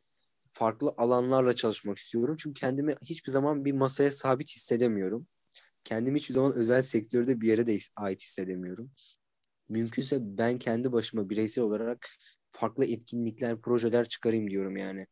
farklı 0.48 0.94
alanlarla 0.96 1.54
çalışmak 1.54 1.98
istiyorum. 1.98 2.36
Çünkü 2.38 2.60
kendimi 2.60 2.94
hiçbir 3.04 3.32
zaman 3.32 3.64
bir 3.64 3.72
masaya 3.72 4.10
sabit 4.10 4.50
hissedemiyorum. 4.50 5.26
Kendimi 5.84 6.18
hiçbir 6.18 6.34
zaman 6.34 6.52
özel 6.52 6.82
sektörde 6.82 7.40
bir 7.40 7.48
yere 7.48 7.66
de 7.66 7.78
ait 7.96 8.22
hissedemiyorum. 8.22 8.90
Mümkünse 9.68 10.18
ben 10.20 10.58
kendi 10.58 10.92
başıma 10.92 11.30
bireysel 11.30 11.64
olarak 11.64 12.08
farklı 12.58 12.84
etkinlikler, 12.84 13.60
projeler 13.60 14.08
çıkarayım 14.08 14.50
diyorum 14.50 14.76
yani. 14.76 15.06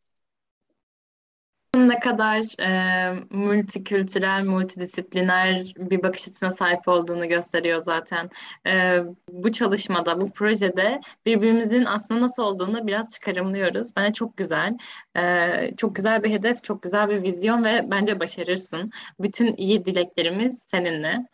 Ne 1.76 2.00
kadar 2.00 2.60
e, 2.60 3.26
multikültürel, 3.30 4.44
multidisipliner 4.44 5.74
bir 5.76 6.02
bakış 6.02 6.28
açısına 6.28 6.52
sahip 6.52 6.88
olduğunu 6.88 7.28
gösteriyor 7.28 7.80
zaten. 7.80 8.30
E, 8.66 9.00
bu 9.30 9.52
çalışmada, 9.52 10.20
bu 10.20 10.32
projede 10.32 11.00
birbirimizin 11.26 11.84
aslında 11.84 12.20
nasıl 12.20 12.42
olduğunu 12.42 12.86
biraz 12.86 13.10
çıkarımlıyoruz. 13.10 13.96
Bence 13.96 14.12
çok 14.12 14.36
güzel. 14.36 14.78
E, 15.16 15.74
çok 15.76 15.96
güzel 15.96 16.22
bir 16.22 16.30
hedef, 16.30 16.64
çok 16.64 16.82
güzel 16.82 17.08
bir 17.08 17.22
vizyon 17.22 17.64
ve 17.64 17.86
bence 17.90 18.20
başarırsın. 18.20 18.90
Bütün 19.20 19.56
iyi 19.56 19.84
dileklerimiz 19.84 20.62
seninle. 20.62 21.26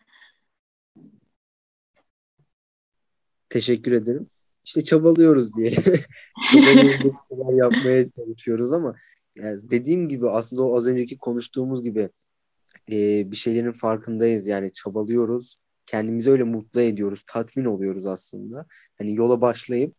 Teşekkür 3.49 3.91
ederim. 3.91 4.32
İşte 4.65 4.83
çabalıyoruz 4.83 5.55
diye. 5.57 5.71
çabalıyoruz, 6.51 7.57
yapmaya 7.57 8.09
çalışıyoruz 8.09 8.73
ama 8.73 8.95
yani 9.35 9.69
dediğim 9.69 10.07
gibi 10.07 10.29
aslında 10.29 10.63
o 10.63 10.75
az 10.75 10.87
önceki 10.87 11.17
konuştuğumuz 11.17 11.83
gibi 11.83 12.09
e, 12.91 13.31
bir 13.31 13.35
şeylerin 13.35 13.71
farkındayız 13.71 14.47
yani 14.47 14.73
çabalıyoruz. 14.73 15.57
Kendimizi 15.85 16.31
öyle 16.31 16.43
mutlu 16.43 16.81
ediyoruz, 16.81 17.23
tatmin 17.27 17.65
oluyoruz 17.65 18.05
aslında. 18.05 18.65
Hani 18.97 19.15
yola 19.15 19.41
başlayıp 19.41 19.95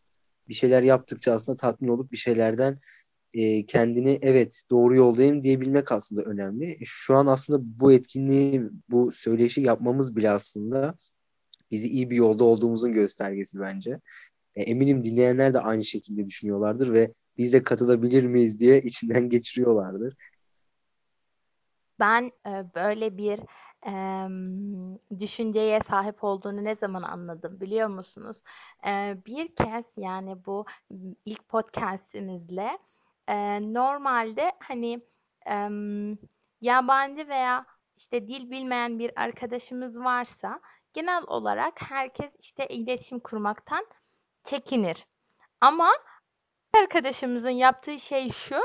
bir 0.48 0.54
şeyler 0.54 0.82
yaptıkça 0.82 1.32
aslında 1.32 1.56
tatmin 1.56 1.88
olup 1.88 2.12
bir 2.12 2.16
şeylerden 2.16 2.80
e, 3.34 3.66
kendini 3.66 4.18
evet 4.22 4.62
doğru 4.70 4.94
yoldayım 4.96 5.42
diyebilmek 5.42 5.92
aslında 5.92 6.22
önemli. 6.22 6.72
E, 6.72 6.84
Şu 6.84 7.14
an 7.14 7.26
aslında 7.26 7.58
bu 7.80 7.92
etkinliği, 7.92 8.62
bu 8.90 9.12
söyleşi 9.12 9.60
yapmamız 9.60 10.16
bile 10.16 10.30
aslında 10.30 10.94
bizi 11.70 11.88
iyi 11.88 12.10
bir 12.10 12.16
yolda 12.16 12.44
olduğumuzun 12.44 12.92
göstergesi 12.92 13.60
bence. 13.60 14.00
E, 14.56 14.62
eminim 14.62 15.04
dinleyenler 15.04 15.54
de 15.54 15.60
aynı 15.60 15.84
şekilde 15.84 16.26
düşünüyorlardır 16.26 16.92
ve 16.92 17.12
biz 17.38 17.52
de 17.52 17.62
katılabilir 17.62 18.24
miyiz 18.24 18.60
diye 18.60 18.82
içinden 18.82 19.28
geçiriyorlardır. 19.28 20.16
Ben 22.00 22.30
e, 22.46 22.74
böyle 22.74 23.16
bir 23.16 23.40
düşünceye 25.18 25.80
sahip 25.80 26.24
olduğunu 26.24 26.64
ne 26.64 26.76
zaman 26.76 27.02
anladım 27.02 27.60
biliyor 27.60 27.88
musunuz? 27.88 28.42
E, 28.86 29.16
bir 29.26 29.54
kez 29.54 29.92
yani 29.96 30.44
bu 30.46 30.64
ilk 31.24 31.48
podcastimizle 31.48 32.78
normalde 33.60 34.52
hani 34.58 35.00
yabancı 36.60 37.28
veya 37.28 37.66
işte 37.96 38.28
dil 38.28 38.50
bilmeyen 38.50 38.98
bir 38.98 39.22
arkadaşımız 39.22 40.00
varsa 40.00 40.60
genel 40.92 41.22
olarak 41.26 41.82
herkes 41.90 42.36
işte 42.40 42.66
iletişim 42.66 43.20
kurmaktan 43.20 43.86
çekinir. 44.44 45.06
Ama 45.60 45.92
arkadaşımızın 46.74 47.50
yaptığı 47.50 47.98
şey 47.98 48.30
şu, 48.30 48.60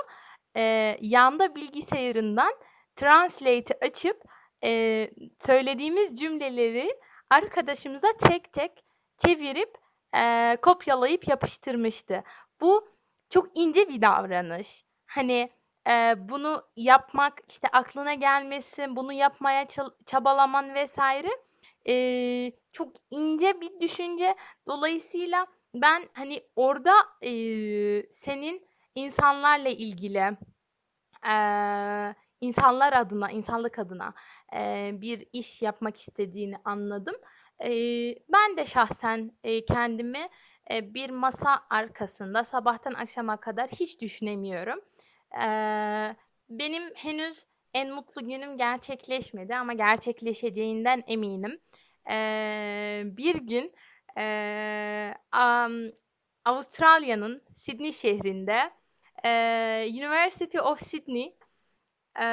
e, 0.58 0.98
yanda 1.02 1.56
bilgisayarından 1.56 2.54
Translate'i 2.96 3.78
açıp 3.82 4.24
e, 4.64 5.12
söylediğimiz 5.40 6.20
cümleleri 6.20 7.00
arkadaşımıza 7.30 8.08
tek 8.18 8.54
tek 8.54 8.72
çevirip 9.18 9.78
e, 10.16 10.58
kopyalayıp 10.62 11.28
yapıştırmıştı. 11.28 12.24
Bu 12.62 12.90
çok 13.30 13.48
ince 13.56 13.90
bir 13.90 14.02
davranış. 14.02 14.86
Hani 15.06 15.50
e, 15.88 16.16
bunu 16.18 16.64
yapmak, 16.76 17.42
işte 17.50 17.68
aklına 17.68 18.14
gelmesi, 18.14 18.96
bunu 18.96 19.14
yapmaya 19.14 19.68
çabalaman 20.06 20.74
vesaire 20.74 21.30
e, 21.88 21.96
çok 22.72 22.94
ince 23.12 23.62
bir 23.62 23.80
düşünce. 23.80 24.36
Dolayısıyla 24.68 25.48
ben 25.74 26.10
hani 26.14 26.44
orada 26.56 26.94
e, 27.22 27.32
senin 28.12 28.68
insanlarla 28.96 29.70
ilgili 29.70 30.38
e, 31.28 31.36
insanlar 32.42 32.94
adına, 32.94 33.32
insanlık 33.32 33.80
adına 33.80 34.14
e, 34.56 34.92
bir 34.94 35.28
iş 35.34 35.62
yapmak 35.62 35.98
istediğini 35.98 36.56
anladım. 36.66 37.16
E, 37.64 37.70
ben 38.30 38.58
de 38.58 38.66
şahsen 38.66 39.32
e, 39.44 39.66
kendimi 39.66 40.30
e, 40.72 40.94
bir 40.94 41.10
masa 41.10 41.64
arkasında 41.70 42.44
sabahtan 42.44 42.94
akşama 42.94 43.38
kadar 43.38 43.70
hiç 43.70 44.02
düşünemiyorum. 44.02 44.80
E, 45.42 45.46
benim 46.50 46.84
henüz 46.96 47.46
en 47.74 47.94
mutlu 47.94 48.28
günüm 48.28 48.58
gerçekleşmedi 48.58 49.56
ama 49.56 49.74
gerçekleşeceğinden 49.74 51.04
eminim. 51.08 51.60
E, 52.10 53.02
bir 53.06 53.36
gün 53.36 53.74
e, 54.18 55.16
um, 55.34 55.92
Avustralya'nın 56.46 57.42
Sydney 57.56 57.92
şehrinde 57.92 58.72
e, 59.26 59.32
University 59.90 60.60
of 60.60 60.80
Sydney 60.80 61.38
e, 62.20 62.26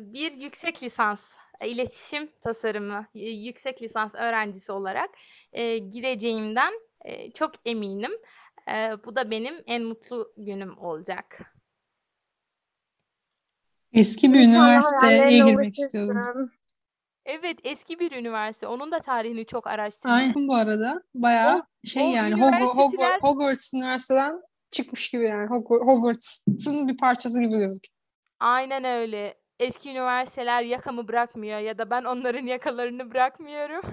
bir 0.00 0.32
yüksek 0.32 0.82
lisans 0.82 1.32
iletişim 1.66 2.28
tasarımı 2.40 3.06
yüksek 3.14 3.82
lisans 3.82 4.14
öğrencisi 4.14 4.72
olarak 4.72 5.10
e, 5.52 5.78
gideceğimden 5.78 6.72
e, 7.04 7.30
çok 7.30 7.52
eminim. 7.64 8.12
E, 8.68 8.90
bu 9.04 9.16
da 9.16 9.30
benim 9.30 9.62
en 9.66 9.84
mutlu 9.84 10.32
günüm 10.36 10.78
olacak. 10.78 11.54
Eski 13.92 14.32
bir 14.32 14.48
üniversiteye 14.48 15.30
girmek 15.30 15.78
istiyorum. 15.78 16.50
Evet 17.28 17.58
eski 17.64 17.98
bir 17.98 18.12
üniversite. 18.12 18.66
Onun 18.66 18.92
da 18.92 19.00
tarihini 19.00 19.46
çok 19.46 19.66
araştırdım. 19.66 20.10
Aynen 20.10 20.48
bu 20.48 20.54
arada. 20.54 21.02
Bayağı 21.14 21.58
o, 21.58 21.88
şey 21.88 22.02
o 22.02 22.10
yani 22.10 22.34
Hogwarts, 22.34 23.22
Hogwarts 23.22 23.74
Üniversitesi'den 23.74 24.42
çıkmış 24.70 25.10
gibi 25.10 25.24
yani. 25.24 25.48
Hogwarts'ın 25.68 26.88
bir 26.88 26.96
parçası 26.96 27.40
gibi 27.40 27.50
gözüküyor. 27.50 27.94
Aynen 28.40 28.84
öyle. 28.84 29.34
Eski 29.58 29.90
üniversiteler 29.90 30.62
yakamı 30.62 31.08
bırakmıyor 31.08 31.58
ya 31.58 31.78
da 31.78 31.90
ben 31.90 32.04
onların 32.04 32.46
yakalarını 32.46 33.10
bırakmıyorum. 33.10 33.82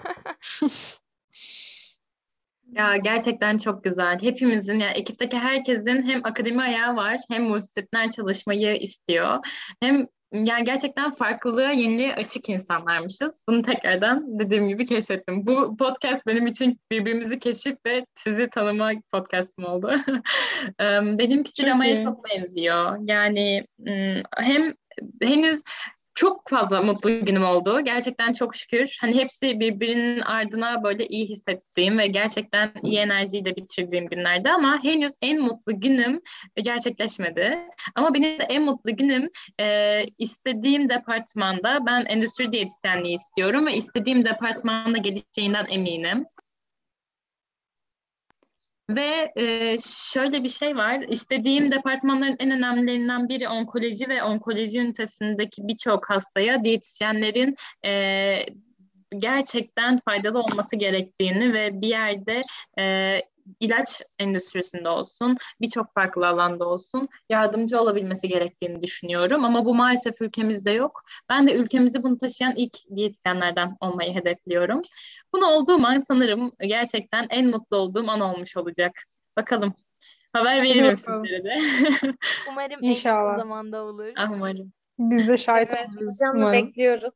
Ya 2.75 2.97
gerçekten 2.97 3.57
çok 3.57 3.83
güzel. 3.83 4.21
Hepimizin 4.21 4.79
yani 4.79 4.91
ekipteki 4.91 5.37
herkesin 5.37 6.03
hem 6.03 6.21
akademi 6.23 6.61
ayağı 6.61 6.95
var 6.95 7.19
hem 7.29 7.43
multidisipliner 7.43 8.11
çalışmayı 8.11 8.75
istiyor. 8.75 9.39
Hem 9.81 10.07
yani 10.43 10.65
gerçekten 10.65 11.11
farklılığa, 11.11 11.71
yeniliğe 11.71 12.15
açık 12.15 12.49
insanlarmışız. 12.49 13.41
Bunu 13.49 13.61
tekrardan 13.61 14.39
dediğim 14.39 14.67
gibi 14.67 14.85
keşfettim. 14.85 15.47
Bu 15.47 15.77
podcast 15.77 16.27
benim 16.27 16.47
için 16.47 16.79
birbirimizi 16.91 17.39
keşif 17.39 17.77
ve 17.85 18.05
sizi 18.15 18.49
tanıma 18.49 18.91
podcastım 19.11 19.65
oldu. 19.65 19.95
Çok 21.63 21.67
Rama'ya 21.67 22.03
çok 22.03 22.29
benziyor. 22.29 22.97
Yani 23.01 23.65
hem 24.37 24.73
henüz 25.21 25.63
çok 26.15 26.49
fazla 26.49 26.81
mutlu 26.81 27.25
günüm 27.25 27.45
oldu. 27.45 27.81
Gerçekten 27.81 28.33
çok 28.33 28.55
şükür. 28.55 28.97
Hani 29.01 29.15
hepsi 29.15 29.59
birbirinin 29.59 30.19
ardına 30.19 30.83
böyle 30.83 31.07
iyi 31.07 31.29
hissettiğim 31.29 31.97
ve 31.97 32.07
gerçekten 32.07 32.71
iyi 32.83 32.97
enerjiyle 32.97 33.55
bitirdiğim 33.55 34.07
günlerde 34.07 34.51
ama 34.51 34.83
henüz 34.83 35.13
en 35.21 35.41
mutlu 35.41 35.79
günüm 35.79 36.21
gerçekleşmedi. 36.63 37.59
Ama 37.95 38.13
benim 38.13 38.39
de 38.39 38.43
en 38.43 38.63
mutlu 38.63 38.97
günüm 38.97 39.29
e, 39.59 40.01
istediğim 40.17 40.89
departmanda 40.89 41.85
ben 41.85 42.05
endüstri 42.05 42.51
diyetisyenliği 42.51 43.15
istiyorum 43.15 43.65
ve 43.65 43.73
istediğim 43.75 44.25
departmanda 44.25 44.97
gelişeceğinden 44.97 45.65
eminim. 45.69 46.25
Ve 48.89 49.31
e, 49.35 49.77
şöyle 50.13 50.43
bir 50.43 50.49
şey 50.49 50.77
var. 50.77 51.05
İstediğim 51.09 51.71
departmanların 51.71 52.35
en 52.39 52.51
önemlilerinden 52.51 53.29
biri 53.29 53.49
onkoloji 53.49 54.09
ve 54.09 54.23
onkoloji 54.23 54.79
ünitesindeki 54.79 55.67
birçok 55.67 56.09
hastaya 56.09 56.63
diyetisyenlerin 56.63 57.55
e, 57.85 58.45
gerçekten 59.17 59.99
faydalı 60.05 60.39
olması 60.39 60.75
gerektiğini 60.75 61.53
ve 61.53 61.81
bir 61.81 61.87
yerde 61.87 62.41
e, 62.79 63.17
ilaç 63.59 64.01
endüstrisinde 64.19 64.89
olsun, 64.89 65.37
birçok 65.61 65.93
farklı 65.93 66.27
alanda 66.27 66.65
olsun 66.65 67.07
yardımcı 67.29 67.81
olabilmesi 67.81 68.27
gerektiğini 68.27 68.83
düşünüyorum. 68.83 69.45
Ama 69.45 69.65
bu 69.65 69.75
maalesef 69.75 70.21
ülkemizde 70.21 70.71
yok. 70.71 71.03
Ben 71.29 71.47
de 71.47 71.53
ülkemizi 71.53 72.03
bunu 72.03 72.17
taşıyan 72.17 72.55
ilk 72.55 72.77
diyetisyenlerden 72.95 73.77
olmayı 73.79 74.13
hedefliyorum. 74.13 74.81
Bunu 75.33 75.45
olduğum 75.45 75.85
an 75.85 76.03
sanırım 76.07 76.51
gerçekten 76.59 77.27
en 77.29 77.47
mutlu 77.47 77.77
olduğum 77.77 78.09
an 78.11 78.19
olmuş 78.19 78.57
olacak. 78.57 78.91
Bakalım. 79.37 79.73
Haber 80.33 80.61
veririm 80.61 80.97
sizlere 80.97 81.43
de. 81.43 81.57
umarım 82.49 82.77
İnşallah. 82.81 83.29
en 83.29 83.35
kısa 83.35 83.39
zamanda 83.39 83.83
olur. 83.83 84.11
Ah, 84.17 84.31
umarım. 84.31 84.73
Biz 84.99 85.27
de 85.27 85.37
şahit 85.37 85.73
evet, 85.73 85.89
oluruz. 85.89 86.53
bekliyoruz. 86.53 87.13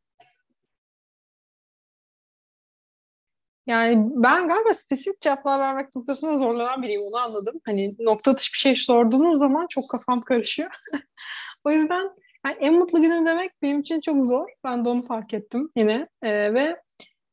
Yani 3.69 4.09
ben 4.15 4.47
galiba 4.47 4.73
spesifik 4.73 5.21
cevaplar 5.21 5.59
vermek 5.59 5.95
noktasında 5.95 6.37
zorlanan 6.37 6.81
biriyim 6.83 7.01
onu 7.01 7.17
anladım. 7.17 7.61
Hani 7.65 7.95
nokta 7.99 8.31
atış 8.31 8.53
bir 8.53 8.57
şey 8.57 8.75
sorduğunuz 8.75 9.37
zaman 9.37 9.67
çok 9.69 9.89
kafam 9.89 10.21
karışıyor. 10.21 10.69
o 11.63 11.71
yüzden 11.71 12.09
yani 12.45 12.57
en 12.59 12.73
mutlu 12.73 13.01
günüm 13.01 13.25
demek 13.25 13.51
benim 13.61 13.79
için 13.79 14.01
çok 14.01 14.25
zor. 14.25 14.47
Ben 14.63 14.85
de 14.85 14.89
onu 14.89 15.05
fark 15.05 15.33
ettim 15.33 15.69
yine. 15.75 16.07
Ee, 16.23 16.53
ve 16.53 16.75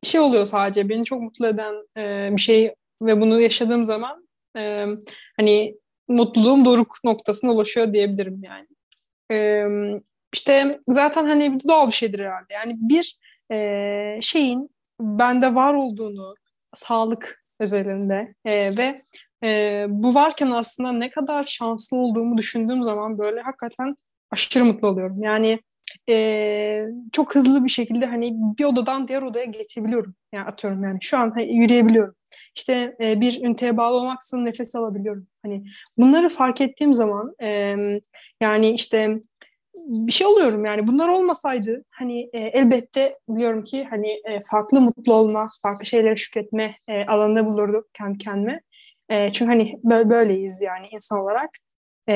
şey 0.02 0.20
oluyor 0.20 0.44
sadece 0.44 0.88
beni 0.88 1.04
çok 1.04 1.20
mutlu 1.20 1.46
eden 1.46 1.74
e, 1.96 2.30
bir 2.36 2.40
şey 2.40 2.74
ve 3.02 3.20
bunu 3.20 3.40
yaşadığım 3.40 3.84
zaman 3.84 4.28
e, 4.58 4.86
hani 5.36 5.74
mutluluğum 6.08 6.64
doruk 6.64 6.96
noktasına 7.04 7.52
ulaşıyor 7.52 7.92
diyebilirim 7.92 8.42
yani. 8.44 8.66
E, 9.32 9.66
işte 10.32 10.70
zaten 10.88 11.24
hani 11.24 11.58
doğal 11.68 11.86
bir 11.86 11.92
şeydir 11.92 12.18
herhalde. 12.18 12.54
Yani 12.54 12.76
bir 12.80 13.18
e, 13.52 14.18
şeyin 14.20 14.75
bende 15.00 15.54
var 15.54 15.74
olduğunu 15.74 16.34
sağlık 16.74 17.44
özelinde 17.60 18.34
e, 18.44 18.76
ve 18.76 19.02
e, 19.44 19.84
bu 19.88 20.14
varken 20.14 20.50
aslında 20.50 20.92
ne 20.92 21.10
kadar 21.10 21.44
şanslı 21.44 21.96
olduğumu 21.96 22.38
düşündüğüm 22.38 22.82
zaman 22.82 23.18
böyle 23.18 23.40
hakikaten 23.40 23.94
aşırı 24.30 24.64
mutlu 24.64 24.88
oluyorum. 24.88 25.22
Yani 25.22 25.60
e, 26.08 26.86
çok 27.12 27.34
hızlı 27.34 27.64
bir 27.64 27.70
şekilde 27.70 28.06
hani 28.06 28.32
bir 28.58 28.64
odadan 28.64 29.08
diğer 29.08 29.22
odaya 29.22 29.44
geçebiliyorum. 29.44 30.14
Yani 30.32 30.46
atıyorum 30.46 30.84
yani 30.84 30.98
şu 31.00 31.18
an 31.18 31.30
hani, 31.30 31.56
yürüyebiliyorum. 31.56 32.14
İşte 32.56 32.96
e, 33.00 33.20
bir 33.20 33.42
üniteye 33.42 33.76
bağlı 33.76 33.96
olmaksızın 33.96 34.44
nefes 34.44 34.76
alabiliyorum. 34.76 35.26
Hani 35.42 35.64
bunları 35.98 36.28
fark 36.28 36.60
ettiğim 36.60 36.94
zaman 36.94 37.34
e, 37.42 37.76
yani 38.40 38.70
işte 38.70 39.20
bir 39.86 40.12
şey 40.12 40.26
oluyorum 40.26 40.64
yani 40.64 40.86
bunlar 40.86 41.08
olmasaydı 41.08 41.84
hani 41.90 42.30
e, 42.32 42.38
elbette 42.38 43.18
biliyorum 43.28 43.64
ki 43.64 43.86
hani 43.90 44.08
e, 44.08 44.40
farklı 44.50 44.80
mutlu 44.80 45.14
olma, 45.14 45.48
farklı 45.62 45.84
şeylere 45.84 46.16
şükretme 46.16 46.74
e, 46.88 47.04
alanında 47.04 47.46
bulurdum 47.46 47.84
kendi 47.94 48.18
kendime. 48.18 48.60
E, 49.08 49.32
çünkü 49.32 49.52
hani 49.52 49.80
böyle, 49.84 50.10
böyleyiz 50.10 50.62
yani 50.62 50.86
insan 50.94 51.20
olarak. 51.20 51.50
E, 52.08 52.14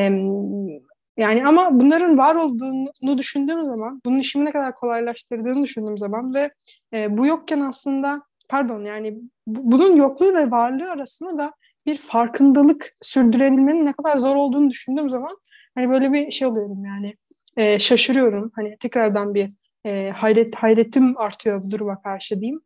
yani 1.17 1.47
ama 1.47 1.81
bunların 1.81 2.19
var 2.19 2.35
olduğunu 2.35 3.19
düşündüğüm 3.19 3.65
zaman, 3.65 4.01
bunun 4.05 4.19
işimi 4.19 4.45
ne 4.45 4.51
kadar 4.51 4.75
kolaylaştırdığını 4.75 5.63
düşündüğüm 5.63 5.99
zaman 5.99 6.35
ve 6.35 6.51
e, 6.95 7.19
bu 7.19 7.27
yokken 7.27 7.61
aslında 7.61 8.23
pardon 8.49 8.85
yani 8.85 9.19
bu, 9.47 9.73
bunun 9.73 9.97
yokluğu 9.97 10.35
ve 10.35 10.51
varlığı 10.51 10.91
arasında 10.91 11.39
da 11.39 11.53
bir 11.87 11.97
farkındalık 11.97 12.97
sürdürebilmenin 13.03 13.87
ne 13.87 13.93
kadar 13.93 14.17
zor 14.17 14.37
olduğunu 14.37 14.71
düşündüğüm 14.71 15.09
zaman 15.09 15.39
hani 15.75 15.91
böyle 15.91 16.13
bir 16.13 16.31
şey 16.31 16.49
oluyorum 16.49 16.85
yani 16.85 17.15
e, 17.61 17.79
şaşırıyorum. 17.79 18.53
Hani 18.55 18.77
tekrardan 18.79 19.35
bir 19.35 19.51
e, 19.85 20.11
hayret 20.11 20.57
hayretim 20.57 21.19
artıyor 21.19 21.63
bu 21.63 21.71
duruma 21.71 22.03
karşı 22.03 22.41
diyeyim. 22.41 22.61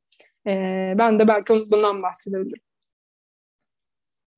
E, 0.47 0.53
ben 0.99 1.19
de 1.19 1.29
belki 1.29 1.53
bundan 1.71 2.03
bahsedebilirim. 2.03 2.63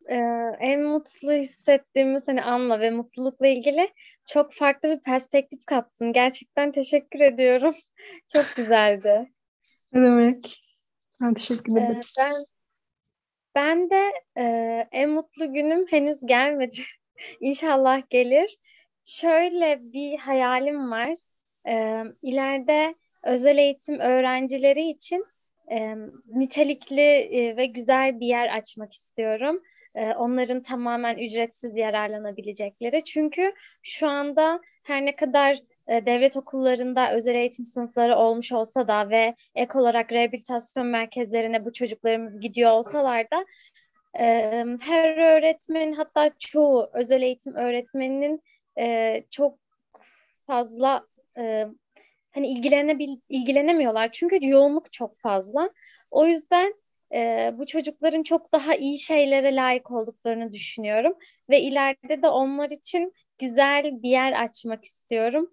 Ee, 0.09 0.17
en 0.61 0.83
mutlu 0.83 1.33
hissettiğimiz 1.33 2.23
hani 2.27 2.43
anla 2.43 2.81
ve 2.81 2.91
mutlulukla 2.91 3.47
ilgili 3.47 3.93
çok 4.27 4.53
farklı 4.53 4.89
bir 4.89 5.01
perspektif 5.01 5.67
kattın. 5.67 6.13
Gerçekten 6.13 6.73
teşekkür 6.73 7.21
ediyorum. 7.21 7.75
çok 8.33 8.45
güzeldi. 8.57 9.33
Ne 9.93 10.03
demek? 10.03 10.63
Ben 11.21 11.35
teşekkür 11.35 11.73
ederim. 11.73 11.97
Ee, 11.97 12.01
ben 12.19 12.33
ben 13.55 13.91
de 13.91 14.13
e, 14.39 14.45
en 14.93 15.11
mutlu 15.11 15.53
günüm 15.53 15.87
henüz 15.87 16.27
gelmedi. 16.27 16.81
İnşallah 17.41 18.03
gelir. 18.11 18.59
Şöyle 19.07 19.93
bir 19.93 20.19
hayalim 20.19 20.91
var. 20.91 21.13
E, 21.69 22.03
ileride 22.23 22.95
özel 23.23 23.59
eğitim 23.59 24.01
öğrencileri 24.01 24.91
için 24.91 25.25
e, 25.71 25.95
nitelikli 26.27 27.01
e, 27.01 27.57
ve 27.57 27.67
güzel 27.67 28.21
bir 28.21 28.27
yer 28.27 28.57
açmak 28.57 28.93
istiyorum. 28.93 29.63
E, 29.95 30.15
onların 30.15 30.63
tamamen 30.63 31.19
ücretsiz 31.19 31.77
yararlanabilecekleri. 31.77 33.05
Çünkü 33.05 33.55
şu 33.83 34.09
anda 34.09 34.61
her 34.83 35.05
ne 35.05 35.17
kadar 35.17 35.59
e, 35.89 36.07
devlet 36.07 36.37
okullarında 36.37 37.13
özel 37.13 37.35
eğitim 37.35 37.67
sınıfları 37.67 38.17
olmuş 38.17 38.53
olsa 38.53 38.89
da 38.89 39.11
ve 39.11 39.35
ek 39.55 39.79
olarak 39.79 40.13
rehabilitasyon 40.13 40.87
merkezlerine 40.87 41.65
bu 41.65 41.73
çocuklarımız 41.73 42.41
gidiyor 42.41 42.71
olsalar 42.71 43.31
da 43.31 43.47
e, 44.19 44.65
her 44.81 45.37
öğretmen 45.37 45.93
hatta 45.93 46.31
çoğu 46.39 46.91
özel 46.93 47.23
eğitim 47.23 47.55
öğretmeninin 47.55 48.43
e, 48.79 49.25
çok 49.31 49.59
fazla 50.47 51.07
e, 51.39 51.67
hani 52.33 52.49
ilgilenebil 52.49 53.17
ilgilenemiyorlar 53.29 54.13
çünkü 54.13 54.39
yoğunluk 54.49 54.93
çok 54.93 55.17
fazla. 55.19 55.71
O 56.11 56.27
yüzden 56.27 56.75
e, 57.15 57.53
bu 57.59 57.67
çocukların 57.67 58.23
çok 58.23 58.53
daha 58.53 58.75
iyi 58.75 58.99
şeylere 58.99 59.57
layık 59.57 59.91
olduklarını 59.91 60.53
düşünüyorum 60.53 61.15
ve 61.51 61.61
ileride 61.61 62.23
de 62.23 62.29
onlar 62.29 62.71
için 62.71 63.13
güzel 63.39 64.03
bir 64.03 64.11
yer 64.11 64.45
açmak 64.45 64.85
istiyorum. 64.85 65.51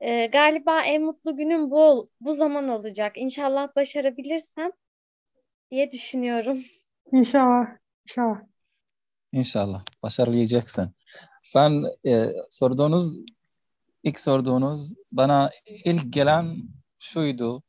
E, 0.00 0.26
galiba 0.26 0.82
en 0.82 1.02
mutlu 1.02 1.36
günüm 1.36 1.70
bu 1.70 2.10
bu 2.20 2.32
zaman 2.32 2.68
olacak. 2.68 3.12
İnşallah 3.16 3.76
başarabilirsem 3.76 4.70
diye 5.70 5.92
düşünüyorum. 5.92 6.64
İnşallah. 7.12 7.66
İnşallah. 8.08 8.40
İnşallah 9.32 9.84
başarabileceksin. 10.02 10.90
Ben 11.54 11.84
e, 12.06 12.32
sorduğunuz 12.50 13.16
ilk 14.02 14.20
sorduğunuz 14.20 14.94
bana 15.12 15.50
ilk 15.66 16.12
gelen 16.12 16.56
şuydu. 16.98 17.62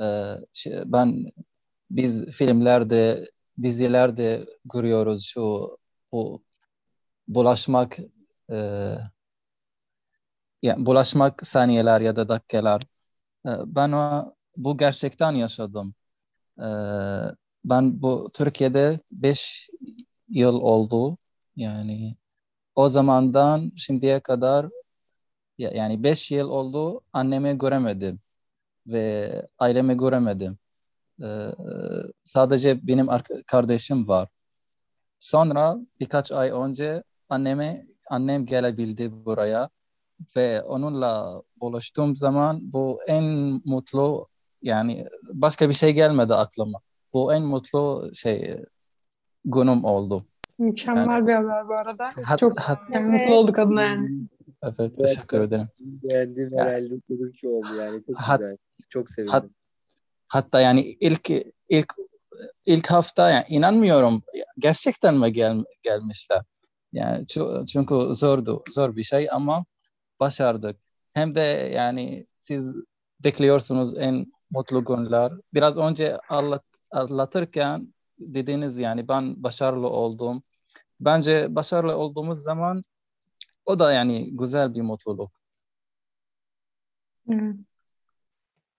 E, 0.00 0.04
şey, 0.52 0.74
ben 0.86 1.26
biz 1.90 2.26
filmlerde, 2.26 3.30
dizilerde 3.62 4.46
görüyoruz 4.64 5.24
şu 5.26 5.78
bu 6.12 6.44
bulaşmak 7.28 7.98
e, 8.52 8.56
yani 10.62 10.86
bulaşmak 10.86 11.46
saniyeler 11.46 12.00
ya 12.00 12.16
da 12.16 12.28
dakikalar. 12.28 12.82
E, 13.46 13.50
ben 13.66 13.92
o, 13.92 14.32
bu 14.56 14.78
gerçekten 14.78 15.32
yaşadım. 15.32 15.94
E, 16.60 16.66
ben 17.64 18.02
bu 18.02 18.30
Türkiye'de 18.34 19.00
5 19.12 19.70
yıl 20.28 20.54
oldu. 20.54 21.18
Yani 21.56 22.16
o 22.76 22.88
zamandan 22.88 23.72
şimdiye 23.76 24.20
kadar 24.20 24.66
yani 25.58 26.02
5 26.04 26.30
yıl 26.30 26.48
oldu 26.50 27.00
annemi 27.12 27.58
göremedim 27.58 28.20
ve 28.86 29.32
ailemi 29.58 29.96
göremedim. 29.96 30.58
Ee, 31.22 31.26
sadece 32.24 32.86
benim 32.88 33.08
kardeşim 33.46 34.08
var. 34.08 34.28
Sonra 35.18 35.76
birkaç 36.00 36.32
ay 36.32 36.50
önce 36.50 37.02
anneme 37.28 37.86
annem 38.10 38.46
gelebildi 38.46 39.12
buraya 39.26 39.70
ve 40.36 40.62
onunla 40.62 41.42
buluştuğum 41.60 42.16
zaman 42.16 42.72
bu 42.72 43.00
en 43.06 43.24
mutlu 43.64 44.28
yani 44.62 45.08
başka 45.32 45.68
bir 45.68 45.74
şey 45.74 45.92
gelmedi 45.94 46.34
aklıma. 46.34 46.80
Bu 47.12 47.34
en 47.34 47.42
mutlu 47.44 48.10
şey 48.14 48.58
günüm 49.44 49.84
oldu. 49.84 50.26
Mükemmel 50.58 51.06
yani, 51.06 51.26
bir 51.26 51.32
haber 51.32 51.68
bu 51.68 51.74
arada. 51.74 52.12
Hat, 52.24 52.38
Çok 52.38 52.60
hat, 52.60 52.78
yani 52.90 53.06
mutlu 53.06 53.34
olduk 53.34 53.58
adına 53.58 53.82
yani. 53.82 54.10
Evet, 54.62 54.98
teşekkür 54.98 55.40
ederim. 55.40 55.68
Beğendim 55.80 56.50
herhalde 56.58 56.94
dedim 57.10 57.32
ki 57.32 57.48
oldu 57.48 57.66
yani. 57.78 58.02
Çok 58.06 58.16
hat, 58.16 58.40
güzel. 58.40 58.56
Çok 58.88 59.10
sevindim. 59.10 59.32
Hat, 59.32 59.44
hatta 60.28 60.60
yani 60.60 60.96
ilk 61.00 61.30
ilk 61.68 61.92
ilk 62.66 62.86
hafta 62.86 63.30
yani 63.30 63.44
inanmıyorum 63.48 64.22
gerçekten 64.58 65.14
mi 65.14 65.32
gel, 65.32 65.64
gelmişler. 65.82 66.42
Yani 66.92 67.26
çünkü 67.66 67.94
zordu, 68.14 68.64
zor 68.70 68.96
bir 68.96 69.02
şey 69.02 69.28
ama 69.30 69.64
başardık. 70.20 70.76
Hem 71.12 71.34
de 71.34 71.40
yani 71.74 72.26
siz 72.38 72.76
bekliyorsunuz 73.24 73.98
en 73.98 74.26
mutlu 74.50 74.84
günler. 74.84 75.32
Biraz 75.54 75.78
önce 75.78 76.18
anlat, 76.28 76.64
anlatırken 76.90 77.94
dediğiniz 78.18 78.78
yani 78.78 79.08
ben 79.08 79.42
başarılı 79.42 79.88
oldum. 79.88 80.42
Bence 81.00 81.54
başarılı 81.54 81.96
olduğumuz 81.96 82.38
zaman 82.42 82.82
o 83.66 83.78
da 83.78 83.92
yani 83.92 84.36
güzel 84.36 84.74
bir 84.74 84.80
mutluluk. 84.80 85.32
Evet. 87.30 87.56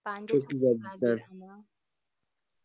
Bence 0.06 0.26
çok, 0.28 0.42
çok 0.42 0.50
güzel, 0.50 0.76
güzel 0.94 1.20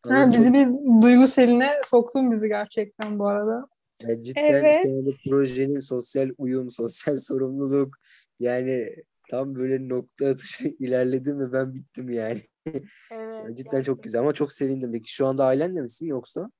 Ha, 0.07 0.31
bizi 0.31 0.53
bir 0.53 0.67
duygu 1.01 1.27
seline 1.27 1.69
soktun 1.83 2.31
bizi 2.31 2.47
gerçekten 2.47 3.19
bu 3.19 3.27
arada. 3.27 3.67
Yani 4.01 4.23
cidden 4.23 4.43
evet. 4.43 4.75
işte 4.75 5.29
projenin 5.29 5.79
sosyal 5.79 6.29
uyum, 6.37 6.71
sosyal 6.71 7.17
sorumluluk 7.17 7.97
yani 8.39 8.95
tam 9.29 9.55
böyle 9.55 9.89
nokta 9.89 10.27
atışı 10.27 10.67
ilerledim 10.79 11.39
ve 11.39 11.53
ben 11.53 11.75
bittim 11.75 12.09
yani. 12.09 12.41
Evet. 12.65 12.85
yani 13.11 13.55
cidden 13.55 13.71
gerçekten. 13.71 13.81
çok 13.81 14.03
güzel 14.03 14.21
ama 14.21 14.33
çok 14.33 14.53
sevindim. 14.53 14.91
Peki 14.91 15.13
şu 15.13 15.27
anda 15.27 15.45
ailenle 15.45 15.81
misin 15.81 16.05
yoksa? 16.05 16.51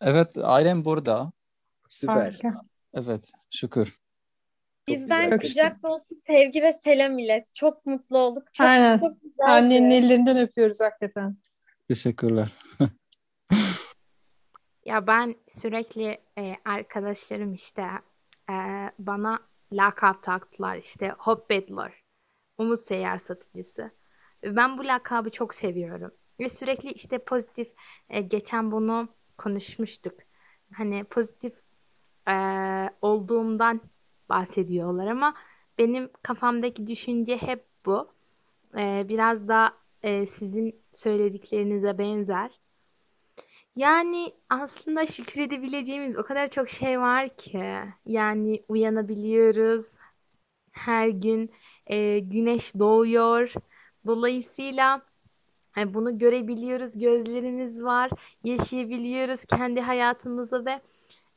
Evet 0.00 0.30
ailem 0.36 0.84
burada. 0.84 1.32
Süper. 1.88 2.14
Harika. 2.14 2.60
Evet 2.94 3.32
şükür. 3.50 3.98
Bizden 4.88 5.30
çok 5.30 5.40
kucak 5.40 5.82
dolusu 5.82 6.14
sevgi 6.26 6.62
ve 6.62 6.72
selam 6.72 7.18
ilet. 7.18 7.54
Çok 7.54 7.86
mutlu 7.86 8.18
olduk. 8.18 8.54
Çok, 8.54 8.66
Aynen. 8.66 8.98
Çok 8.98 9.22
güzeldi. 9.22 9.50
Annenin 9.50 9.90
ellerinden 9.90 10.36
öpüyoruz 10.36 10.80
hakikaten. 10.80 11.36
Teşekkürler. 11.88 12.52
ya 14.84 15.06
ben 15.06 15.34
sürekli 15.48 16.20
e, 16.38 16.54
arkadaşlarım 16.64 17.54
işte 17.54 17.82
e, 18.50 18.54
bana 18.98 19.38
lakap 19.72 20.22
taktılar 20.22 20.76
işte 20.76 21.14
Hobbitler, 21.18 21.92
Umut 22.58 22.80
Seyyar 22.80 23.18
Satıcısı. 23.18 23.90
Ben 24.44 24.78
bu 24.78 24.84
lakabı 24.84 25.30
çok 25.30 25.54
seviyorum. 25.54 26.10
Ve 26.40 26.48
sürekli 26.48 26.92
işte 26.92 27.18
pozitif 27.18 27.68
e, 28.08 28.20
geçen 28.20 28.72
bunu 28.72 29.08
konuşmuştuk. 29.38 30.14
Hani 30.72 31.04
pozitif 31.04 31.52
e, 32.28 32.34
olduğumdan 33.02 33.80
bahsediyorlar 34.28 35.06
ama 35.06 35.34
benim 35.78 36.10
kafamdaki 36.22 36.86
düşünce 36.86 37.36
hep 37.36 37.64
bu. 37.86 38.08
E, 38.78 39.06
biraz 39.08 39.48
da 39.48 39.72
e, 40.02 40.26
sizin 40.26 40.80
söylediklerinize 40.92 41.98
benzer. 41.98 42.50
Yani 43.76 44.32
aslında 44.50 45.06
şükredebileceğimiz 45.06 46.16
o 46.16 46.22
kadar 46.22 46.48
çok 46.50 46.68
şey 46.68 47.00
var 47.00 47.36
ki. 47.36 47.74
Yani 48.06 48.62
uyanabiliyoruz. 48.68 49.96
Her 50.72 51.08
gün 51.08 51.50
e, 51.86 52.18
güneş 52.18 52.74
doğuyor. 52.74 53.52
Dolayısıyla 54.06 55.02
bunu 55.94 56.18
görebiliyoruz. 56.18 56.98
Gözlerimiz 56.98 57.84
var. 57.84 58.10
Yaşayabiliyoruz 58.44 59.44
kendi 59.44 59.80
hayatımızı 59.80 60.66
ve 60.66 60.80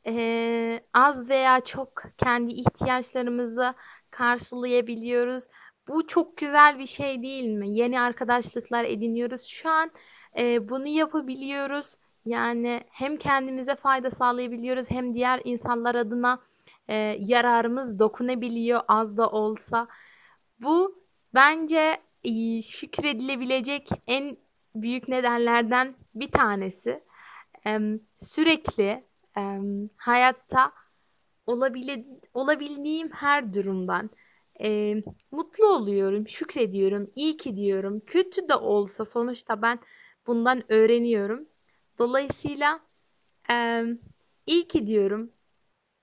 e, 0.08 0.82
az 0.93 1.30
veya 1.30 1.60
çok 1.60 2.04
kendi 2.17 2.54
ihtiyaçlarımızı 2.54 3.73
karşılayabiliyoruz. 4.12 5.43
Bu 5.88 6.08
çok 6.08 6.38
güzel 6.38 6.80
bir 6.80 6.86
şey 6.86 7.21
değil 7.21 7.49
mi? 7.49 7.69
Yeni 7.69 7.99
arkadaşlıklar 7.99 8.84
ediniyoruz. 8.84 9.43
Şu 9.43 9.69
an 9.69 9.91
e, 10.38 10.69
bunu 10.69 10.88
yapabiliyoruz. 10.88 11.95
Yani 12.25 12.84
hem 12.89 13.17
kendimize 13.17 13.75
fayda 13.75 14.12
sağlayabiliyoruz 14.12 14.91
hem 14.91 15.13
diğer 15.13 15.41
insanlar 15.43 15.95
adına 15.95 16.39
e, 16.88 16.95
yararımız 17.19 17.99
dokunabiliyor 17.99 18.82
az 18.88 19.17
da 19.17 19.30
olsa. 19.30 19.88
Bu 20.60 21.04
bence 21.34 21.97
şükredilebilecek 22.63 23.89
en 24.08 24.38
büyük 24.75 25.08
nedenlerden 25.08 25.95
bir 26.15 26.32
tanesi. 26.32 27.03
E, 27.67 27.79
sürekli 28.17 29.03
e, 29.38 29.60
hayatta 29.97 30.71
olabildiğim 32.34 33.10
her 33.12 33.53
durumdan 33.53 34.10
e, 34.62 34.95
mutlu 35.32 35.65
oluyorum, 35.65 36.27
şükrediyorum, 36.27 37.12
iyi 37.15 37.38
ki 37.38 37.55
diyorum. 37.55 37.99
Kötü 38.05 38.49
de 38.49 38.55
olsa 38.55 39.05
sonuçta 39.05 39.62
ben 39.62 39.79
bundan 40.27 40.71
öğreniyorum. 40.71 41.49
Dolayısıyla 41.99 42.79
e, 43.51 43.84
iyi 44.45 44.67
ki 44.67 44.88
diyorum. 44.88 45.32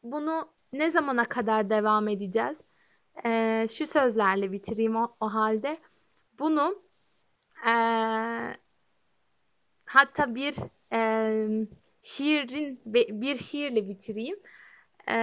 Bunu 0.03 0.49
ne 0.73 0.91
zamana 0.91 1.25
kadar 1.25 1.71
devam 1.71 2.09
edeceğiz? 2.09 2.61
E, 3.25 3.67
şu 3.73 3.87
sözlerle 3.87 4.53
bitireyim 4.53 4.97
o, 4.97 5.17
o 5.21 5.35
halde. 5.35 5.79
Bunu 6.39 6.83
e, 7.67 7.75
hatta 9.87 10.35
bir 10.35 10.55
e, 10.93 10.99
şiirin 12.03 12.81
bir 13.23 13.37
şiirle 13.37 13.89
bitireyim 13.89 14.37
e, 15.09 15.17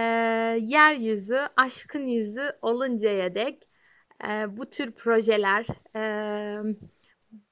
yeryüzü 0.60 1.48
aşkın 1.56 2.06
yüzü 2.06 2.52
oluncaya 2.62 3.34
dek 3.34 3.68
e, 4.24 4.56
bu 4.56 4.70
tür 4.70 4.92
projeler, 4.92 5.66
e, 5.96 6.02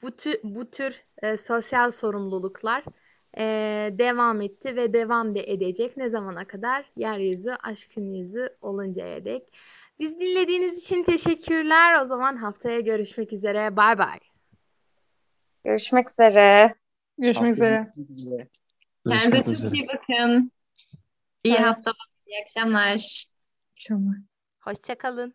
bu 0.02 0.16
tür, 0.16 0.40
bu 0.44 0.70
tür 0.70 1.04
e, 1.22 1.36
sosyal 1.36 1.90
sorumluluklar 1.90 2.84
e, 3.38 3.44
devam 3.98 4.40
etti 4.40 4.76
ve 4.76 4.92
devam 4.92 5.34
da 5.34 5.38
edecek. 5.38 5.96
Ne 5.96 6.08
zamana 6.08 6.44
kadar? 6.44 6.90
Yeryüzü 6.96 7.50
aşkın 7.62 8.14
yüzü 8.14 8.48
oluncaya 8.62 9.24
dek. 9.24 9.42
Biz 10.02 10.20
dinlediğiniz 10.20 10.82
için 10.82 11.04
teşekkürler. 11.04 12.02
O 12.02 12.04
zaman 12.04 12.36
haftaya 12.36 12.80
görüşmek 12.80 13.32
üzere. 13.32 13.76
Bay 13.76 13.98
bay. 13.98 14.18
Görüşmek 15.64 16.10
üzere. 16.10 16.74
Görüşmek 17.18 17.52
üzere. 17.52 17.92
üzere. 18.16 18.48
Kendinize 19.08 19.62
çok 19.62 19.74
iyi 19.74 19.88
bakın. 19.88 20.52
İyi 21.44 21.56
haftalar, 21.56 22.06
iyi 22.26 22.40
akşamlar. 22.42 23.26
İnşallah. 23.76 24.14
Hoşçakalın. 24.60 25.34